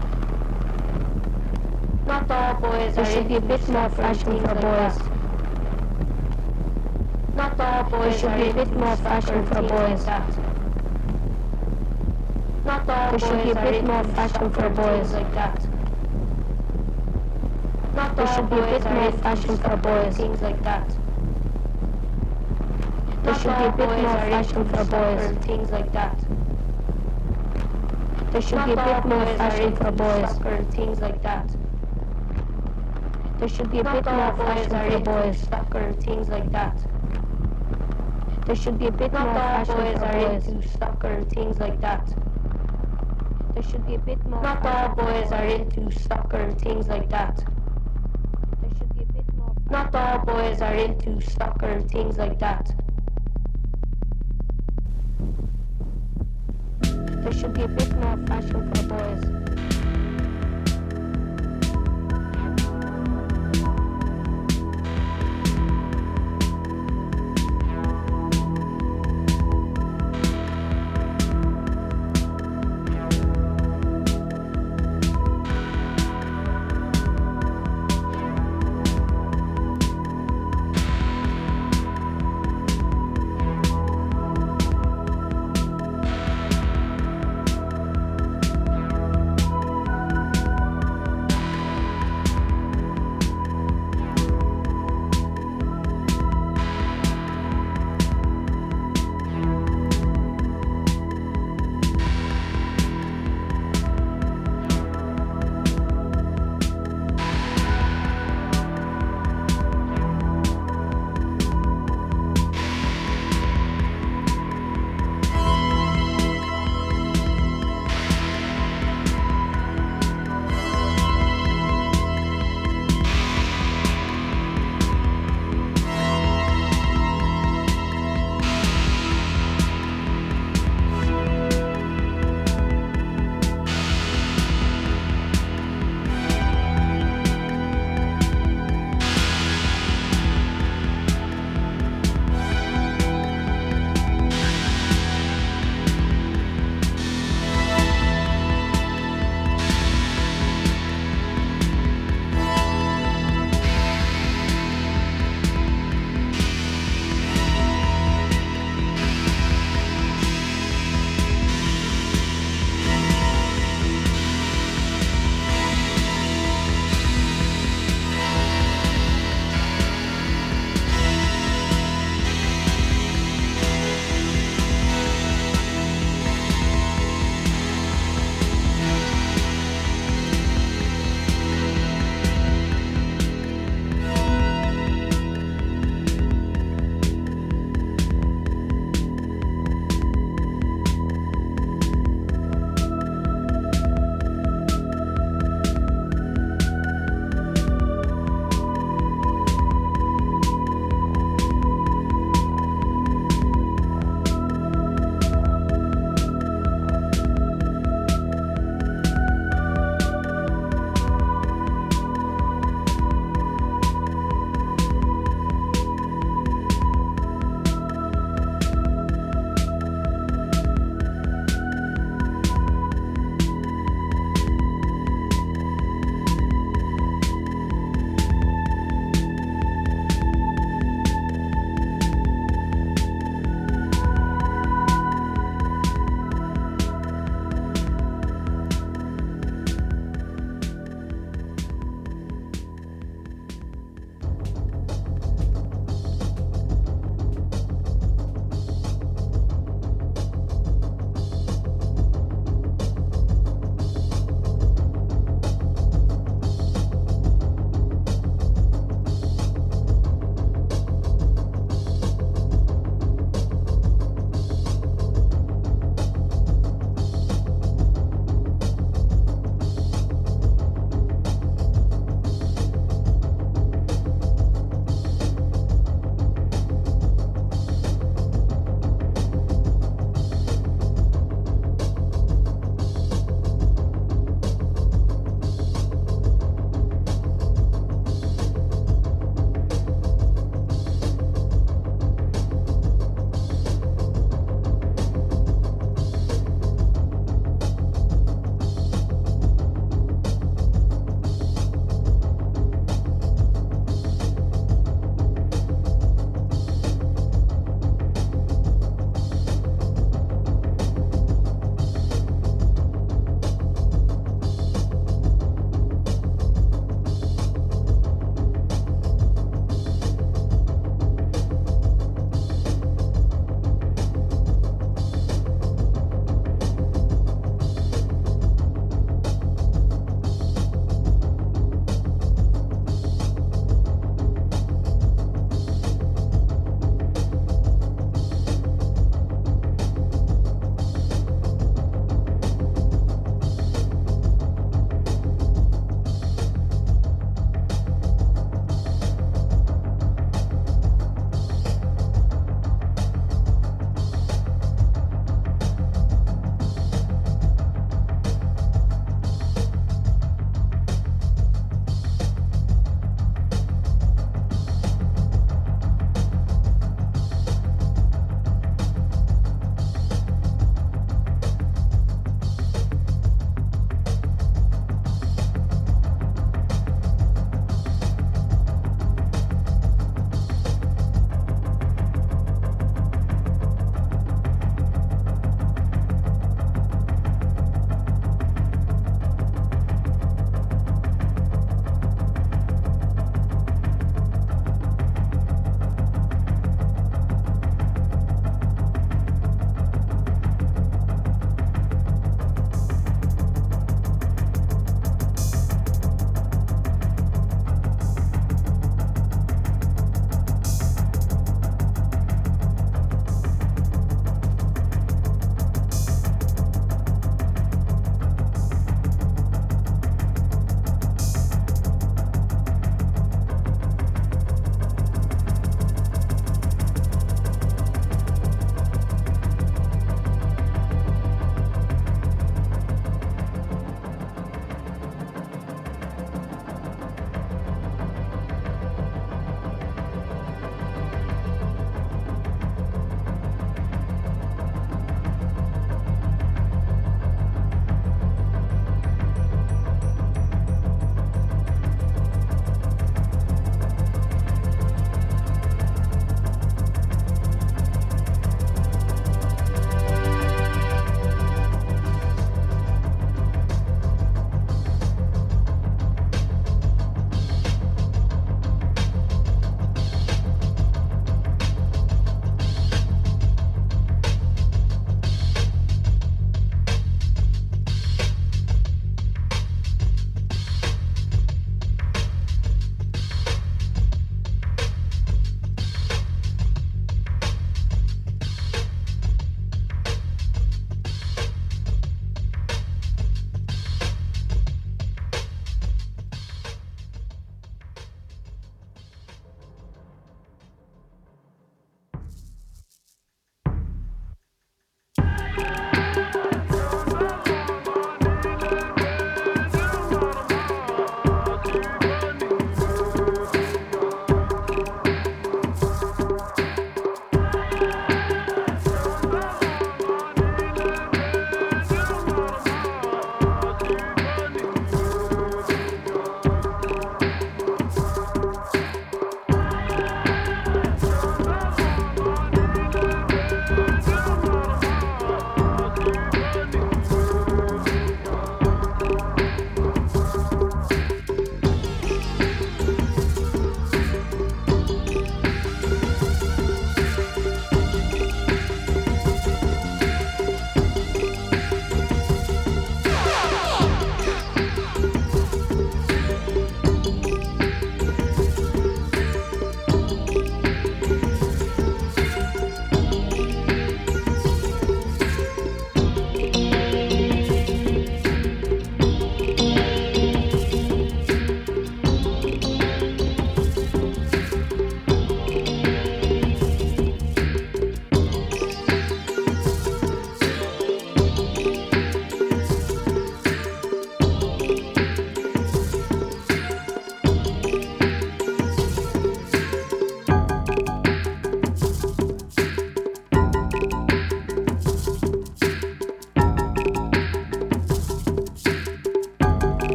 Not 2.05 2.29
all 2.29 2.55
boys 2.55 2.95
There 2.95 3.05
should 3.05 3.29
be 3.29 3.35
a 3.37 3.41
bit 3.41 3.69
more 3.69 3.89
fashion 3.89 4.39
for 4.45 4.55
boys. 4.55 5.12
Not 7.35 7.59
all 7.59 7.83
boys 7.89 8.19
should 8.19 8.35
be 8.35 8.49
a 8.49 8.53
bit 8.53 8.75
more 8.75 8.95
fashion 8.97 9.45
for 9.45 9.61
boys. 9.63 10.05
Not 12.65 12.89
all 12.89 13.09
there 13.11 13.19
should 13.19 13.43
be 13.43 13.51
a 13.51 13.55
bit 13.55 13.83
more 13.85 14.03
fashion 14.03 14.51
for 14.51 14.69
boys 14.69 15.13
like 15.13 15.33
that. 15.33 15.67
Not 17.95 18.15
there 18.15 18.27
should 18.27 18.49
be 18.49 18.57
a 18.59 18.65
bit 18.67 18.83
more 18.91 19.11
fashion 19.11 19.57
for 19.57 19.77
boys. 19.77 20.17
Things 20.17 20.41
like 20.41 20.61
that. 20.63 20.97
There 23.23 23.35
should 23.35 23.57
be 23.57 23.65
a 23.65 23.71
bit 23.71 23.89
more 23.89 24.17
fashion 24.17 24.65
for 24.69 24.85
boys. 24.85 25.37
Things 25.45 25.71
like 25.71 25.91
that. 25.93 26.25
There 28.31 28.41
should 28.41 28.65
be 28.65 28.73
a 28.73 28.75
bit 28.75 29.05
more 29.05 29.25
fashion 29.37 29.75
for 29.75 29.91
boys. 29.91 30.39
Things 30.69 31.01
like 31.01 31.21
that. 31.23 31.55
There 33.39 33.49
should 33.49 33.69
be 33.71 33.79
a 33.79 33.83
bit 33.83 34.05
more 34.05 34.37
fashion 34.37 34.91
for 34.91 34.99
boys. 34.99 35.41
Soccer 35.41 35.79
and 35.79 35.99
things 36.01 36.29
like 36.29 36.51
that. 36.51 36.85
There 38.45 38.55
should 38.57 38.77
be 38.77 38.87
a 38.87 38.91
bit 38.91 39.13
more 39.13 39.21
fashion 39.21 39.75
boys 39.77 39.99
for 39.99 40.05
are 40.05 40.13
boys. 40.13 40.47
into 40.47 40.67
soccer 40.67 41.07
and 41.07 41.29
things 41.29 41.59
like 41.59 41.79
that. 41.79 42.05
There 43.53 43.63
should 43.63 43.87
be 43.87 43.95
a 43.95 43.99
bit 43.99 44.25
more. 44.25 44.41
Not 44.41 44.65
all 44.65 44.95
boys 44.95 45.31
are 45.31 45.45
into 45.45 45.89
soccer 45.97 46.37
and 46.37 46.59
things 46.59 46.89
like 46.89 47.09
that. 47.09 47.37
There 48.61 48.69
should 48.77 48.95
be 48.97 49.03
a 49.03 49.13
bit 49.13 49.33
more. 49.35 49.55
Not 49.69 49.95
all 49.95 50.25
boys 50.25 50.61
are 50.61 50.73
into 50.73 51.21
soccer 51.21 51.67
and 51.67 51.89
things 51.89 52.17
like 52.17 52.37
that. 52.39 52.69
There 56.81 57.33
should 57.33 57.53
be 57.53 57.63
a 57.63 57.67
bit 57.69 57.95
more 57.95 58.17
fashion 58.27 58.73
for 58.73 58.83
boys. 58.83 59.72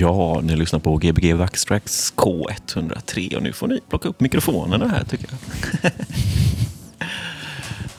Ja, 0.00 0.40
ni 0.42 0.56
lyssnar 0.56 0.80
på 0.80 0.96
Gbg 0.96 1.32
Vaxtrax 1.34 2.12
K103 2.16 3.36
och 3.36 3.42
nu 3.42 3.52
får 3.52 3.68
ni 3.68 3.80
plocka 3.88 4.08
upp 4.08 4.20
mikrofonerna 4.20 4.88
här 4.88 5.04
tycker 5.04 5.26
jag. 5.30 5.92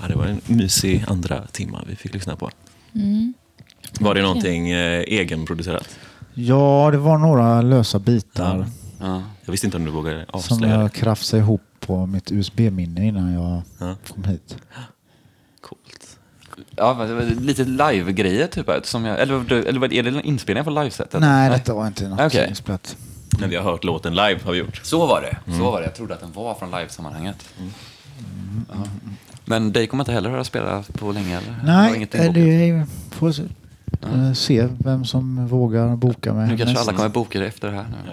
ja, 0.01 0.07
det 0.07 0.15
var 0.15 0.25
en 0.25 0.41
mysig 0.45 1.03
andra 1.07 1.47
timma 1.47 1.83
vi 1.87 1.95
fick 1.95 2.13
lyssna 2.13 2.35
på. 2.35 2.49
Mm. 2.95 3.33
Var 3.99 4.15
det 4.15 4.21
någonting 4.21 4.69
eh, 4.71 4.99
egenproducerat? 5.07 5.89
Ja, 6.33 6.89
det 6.91 6.97
var 6.97 7.17
några 7.17 7.61
lösa 7.61 7.99
bitar 7.99 8.65
Ja. 8.99 9.23
Jag 9.45 9.51
visste 9.51 9.67
inte 9.67 9.77
om 9.77 9.85
du 9.85 9.91
vågade 9.91 10.25
som 10.25 10.39
avslöja 10.39 10.75
det. 10.77 10.81
jag 10.81 10.93
krafsade 10.93 11.43
ihop 11.43 11.61
på 11.79 12.05
mitt 12.05 12.31
USB-minne 12.31 13.07
innan 13.07 13.33
jag 13.33 13.61
Ja. 13.79 13.95
kom 14.13 14.23
hit. 14.23 14.57
Ja, 16.84 17.05
lite 17.39 17.64
live-grejer 17.64 18.47
typ. 18.47 18.69
Som 18.85 19.05
jag, 19.05 19.19
eller, 19.19 19.51
eller 19.53 19.80
var 19.80 19.88
det- 19.88 19.99
är 19.99 20.03
det 20.03 20.10
en 20.10 20.22
inspelning 20.22 20.64
på 20.64 20.69
livesetet? 20.69 21.22
Nej, 21.22 21.49
detta 21.49 21.73
var 21.73 21.88
inte 21.88 22.10
något 22.10 22.19
Okej. 22.22 22.49
inspelat. 22.49 22.97
Men 23.39 23.49
vi 23.49 23.55
har 23.55 23.64
hört 23.64 23.84
låten 23.84 24.15
live 24.15 24.39
har 24.45 24.51
vi 24.51 24.57
gjort. 24.60 24.81
Så 24.84 25.05
var 25.07 25.22
det. 25.22 25.53
Så 25.57 25.64
var 25.72 25.80
det. 25.81 25.85
Jag 25.85 25.95
trodde 25.95 26.14
att 26.14 26.19
den 26.19 26.31
var 26.31 26.53
från 26.55 26.72
livesammanhanget. 26.72 27.45
Ja. 28.69 28.76
Men 29.45 29.72
dig 29.72 29.88
kommer 29.88 30.01
inte 30.03 30.11
heller 30.11 30.30
höra 30.30 30.43
spela 30.43 30.84
på 30.99 31.11
länge? 31.11 31.38
Eller? 31.38 31.60
Nej, 31.65 32.07
det 32.11 32.69
är, 32.69 32.85
får 33.11 33.31
se, 33.31 33.43
eh, 34.01 34.34
se 34.34 34.68
vem 34.80 35.05
som 35.05 35.47
vågar 35.47 35.95
boka 35.95 36.34
mig 36.34 36.47
Nu 36.49 36.57
kanske 36.57 36.80
alla 36.80 36.93
kommer 36.93 37.10
boka 37.10 37.39
det 37.39 37.47
efter 37.47 37.68
det 37.72 37.77
här. 37.77 37.85
Nu. 37.89 38.11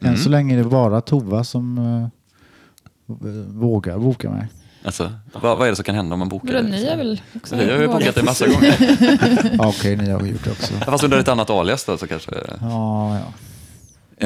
Ja. 0.00 0.08
Än 0.08 0.16
så 0.18 0.28
länge 0.30 0.54
är 0.54 0.58
det 0.58 0.64
bara 0.68 1.00
Tova 1.00 1.44
som 1.44 1.78
eh, 1.78 2.08
vågar 3.48 3.98
boka 3.98 4.30
mig. 4.30 4.46
Alltså, 4.84 5.12
vad, 5.32 5.58
vad 5.58 5.66
är 5.66 5.70
det 5.70 5.76
som 5.76 5.84
kan 5.84 5.94
hända 5.94 6.12
om 6.12 6.18
man 6.18 6.28
bokar 6.28 6.52
det? 6.52 6.62
ni 6.62 6.88
har 6.90 6.96
väl 6.96 7.22
också 7.36 7.56
Vi 7.56 7.70
har 7.70 7.80
ju 7.80 7.86
bokat 7.86 8.14
det 8.14 8.22
massa 8.22 8.46
gånger. 8.52 8.76
Ja, 9.58 9.68
Okej, 9.68 9.96
ni 9.96 10.10
har 10.10 10.20
gjort 10.26 10.44
det 10.44 10.50
också. 10.50 10.74
Fast 10.74 11.04
under 11.04 11.18
ett 11.18 11.28
annat 11.28 11.50
alias 11.50 11.84
då 11.84 11.98
så 11.98 12.06
kanske. 12.06 12.30
Ja, 12.60 13.18
ja. 13.18 13.32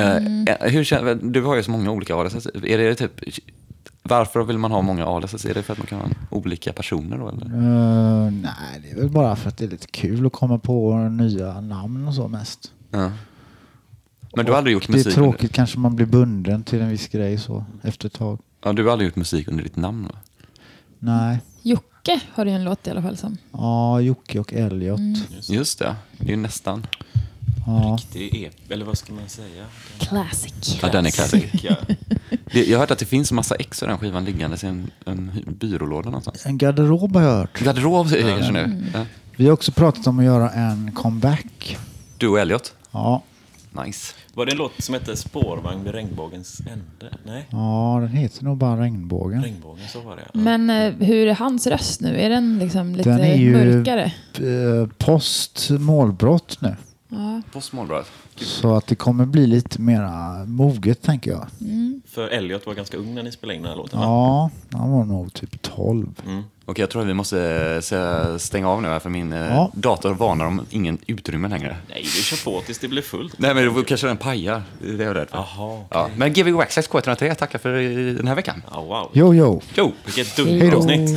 Eh, 0.01 0.16
eh, 0.16 0.70
hur 0.70 1.15
du 1.33 1.43
har 1.43 1.57
ju 1.57 1.62
så 1.62 1.70
många 1.70 1.91
olika 1.91 2.16
alias. 2.16 2.47
Är 2.47 2.79
det 2.79 2.95
typ, 2.95 3.20
varför 4.03 4.43
vill 4.45 4.59
man 4.59 4.70
ha 4.70 4.83
många 4.83 5.07
alias? 5.07 5.45
Är 5.45 5.55
det 5.55 5.62
för 5.62 5.73
att 5.73 5.79
man 5.79 5.87
kan 5.87 5.99
ha 6.01 6.07
olika 6.31 6.73
personer 6.73 7.19
då? 7.19 7.29
Eller? 7.29 7.45
Eh, 7.47 8.31
nej, 8.33 8.81
det 8.83 8.91
är 8.91 8.97
väl 8.97 9.11
bara 9.11 9.37
för 9.37 9.49
att 9.49 9.57
det 9.59 9.65
är 9.65 9.69
lite 9.69 9.87
kul 9.87 10.27
att 10.27 10.33
komma 10.33 10.59
på 10.59 10.95
nya 10.97 11.61
namn 11.61 12.09
och 12.09 12.15
så 12.15 12.29
mest. 12.29 12.73
Ja. 12.91 13.11
Men 14.37 14.45
du 14.47 14.53
har 14.53 14.59
aldrig 14.59 14.74
gjort 14.74 14.87
Det 14.87 14.93
är 14.93 14.97
musik? 14.97 15.15
tråkigt 15.15 15.53
kanske 15.53 15.79
man 15.79 15.97
blir 15.97 16.07
bunden 16.07 16.62
till 16.65 16.81
en 16.81 16.89
viss 16.89 17.09
grej 17.09 17.39
så 17.39 17.65
efter 17.83 18.07
ett 18.07 18.12
tag. 18.15 18.39
Ja, 18.65 18.73
du 18.73 18.85
har 18.85 18.93
aldrig 18.93 19.07
gjort 19.09 19.16
musik 19.16 19.49
under 19.49 19.65
ditt 19.65 19.77
namn? 19.77 20.05
Va? 20.05 20.15
Nej. 21.05 21.39
Jocke 21.62 22.20
har 22.35 22.45
du 22.45 22.51
ju 22.51 22.57
en 22.57 22.65
låt 22.65 22.87
i 22.87 22.91
alla 22.91 23.03
fall 23.03 23.16
som. 23.16 23.37
Ja, 23.53 24.01
Jocke 24.01 24.39
och 24.41 24.53
Elliot. 24.53 25.01
Just 25.49 25.79
det, 25.79 25.97
det 26.19 26.27
är 26.27 26.31
ju 26.31 26.37
nästan. 26.37 26.87
Ja. 27.66 27.99
Det 28.12 28.45
är, 28.47 28.51
eller 28.69 28.85
vad 28.85 28.99
ska 28.99 29.12
man 29.12 29.29
säga? 29.29 29.65
Classic. 29.99 30.79
Ja, 30.83 30.89
den 30.89 31.07
är 31.07 31.11
classic. 31.11 31.45
Ja. 31.53 31.77
Jag 32.51 32.73
har 32.73 32.79
hört 32.79 32.91
att 32.91 32.99
det 32.99 33.05
finns 33.07 33.33
massa 33.33 33.55
ex 33.55 33.83
av 33.83 33.89
den 33.89 33.99
skivan 33.99 34.24
liggandes 34.24 34.65
i 34.65 34.66
en, 34.66 34.91
en 35.05 35.31
byrålåda 35.47 36.07
någonstans. 36.07 36.47
En 36.47 36.59
garderob 36.59 37.15
har 37.16 37.23
jag 37.23 37.31
hört. 37.31 37.61
Garderob 37.61 38.09
säger 38.09 38.29
jag 38.29 38.39
kanske 38.39 38.53
nu. 38.53 38.85
Ja. 38.95 39.07
Vi 39.37 39.47
har 39.47 39.53
också 39.53 39.73
pratat 39.73 40.07
om 40.07 40.19
att 40.19 40.24
göra 40.24 40.51
en 40.51 40.93
comeback. 40.93 41.79
Du 42.19 42.29
och 42.29 42.41
Elliot? 42.41 42.74
Ja, 42.91 43.23
Nice. 43.87 44.15
Var 44.35 44.47
det 44.47 44.53
en 44.53 44.59
låt 44.59 44.73
som 44.83 44.95
hette 44.95 45.17
Spårvagn 45.17 45.85
vid 45.85 45.95
regnbågens 45.95 46.61
ände? 46.61 47.17
Nej, 47.27 47.47
ja 47.51 47.99
den 48.01 48.09
heter 48.17 48.45
nog 48.45 48.57
bara 48.57 48.81
Regnbågen. 48.83 49.43
regnbågen, 49.43 49.85
så 49.89 50.01
var 50.01 50.17
det. 50.17 50.23
Ja. 50.35 50.41
Men 50.41 50.71
eh, 50.71 50.93
hur 51.07 51.27
är 51.27 51.35
hans 51.35 51.67
röst 51.67 52.01
nu? 52.01 52.21
Är 52.21 52.31
den 52.31 52.59
liksom 52.59 52.95
lite 52.95 53.11
Den 53.11 53.21
är 53.21 53.35
ju- 53.37 53.53
mörkare? 53.53 54.05
Eh, 54.39 54.89
Post 54.99 55.71
målbrott 55.71 56.59
nu. 56.61 56.77
Ja. 57.14 57.43
På 57.52 57.60
Smålbröd. 57.60 58.05
Så 58.36 58.74
att 58.74 58.86
det 58.86 58.94
kommer 58.94 59.26
bli 59.26 59.47
lite 59.47 59.80
mera 59.80 60.44
moget 60.44 61.02
tänker 61.02 61.30
jag. 61.30 61.47
För 62.10 62.28
Elliot 62.28 62.66
var 62.66 62.74
ganska 62.74 62.97
ung 62.97 63.14
när 63.14 63.22
ni 63.22 63.32
spelade 63.32 63.56
in 63.56 63.62
den 63.62 63.70
här 63.70 63.76
låten 63.76 63.98
va? 64.01 64.05
Ja, 64.06 64.51
han 64.78 64.90
var 64.93 65.05
nog 65.05 65.32
typ 65.32 65.62
12. 65.62 66.06
Mm. 66.26 66.43
Okej, 66.64 66.82
jag 66.82 66.90
tror 66.90 67.02
att 67.02 67.09
vi 67.09 67.14
måste 67.14 67.40
eh, 67.93 68.36
stänga 68.39 68.68
av 68.68 68.82
nu 68.82 68.89
här 68.89 68.98
för 68.98 69.10
min 69.10 69.32
eh, 69.32 69.39
Ja. 69.40 69.70
dator 69.74 70.14
varnar 70.14 70.47
om 70.47 70.66
ingen 70.70 70.98
utrymme 71.06 71.48
längre. 71.48 71.76
Nej, 71.89 72.02
du 72.02 72.09
kör 72.22 72.44
på 72.44 72.60
tills 72.60 72.78
det 72.78 72.89
blir 72.89 73.02
fullt. 73.02 73.39
Nej, 73.39 73.55
men 73.55 73.74
då 73.74 73.82
kanske 73.82 74.06
den 74.06 74.16
pajar. 74.16 74.62
Det 74.82 74.89
är 74.89 74.93
det 74.98 75.05
jag 75.05 75.10
är 75.10 75.14
rädd 75.14 75.28
för. 75.30 75.36
Jaha, 75.39 75.80
Ja. 75.90 76.09
Men 76.16 76.32
Gbg 76.32 76.52
Waxxax 76.52 76.89
K103, 76.90 77.34
tackar 77.34 77.59
för 77.59 77.72
den 78.16 78.28
här 78.28 78.34
veckan. 78.34 78.62
Ja, 78.70 78.82
wow. 78.82 79.10
Jo, 79.12 79.34
jo. 79.34 79.62
Jo! 79.74 79.93
Vilket 80.05 80.36
dumt 80.36 80.70
då. 80.70 80.76
avsnitt. 80.78 81.10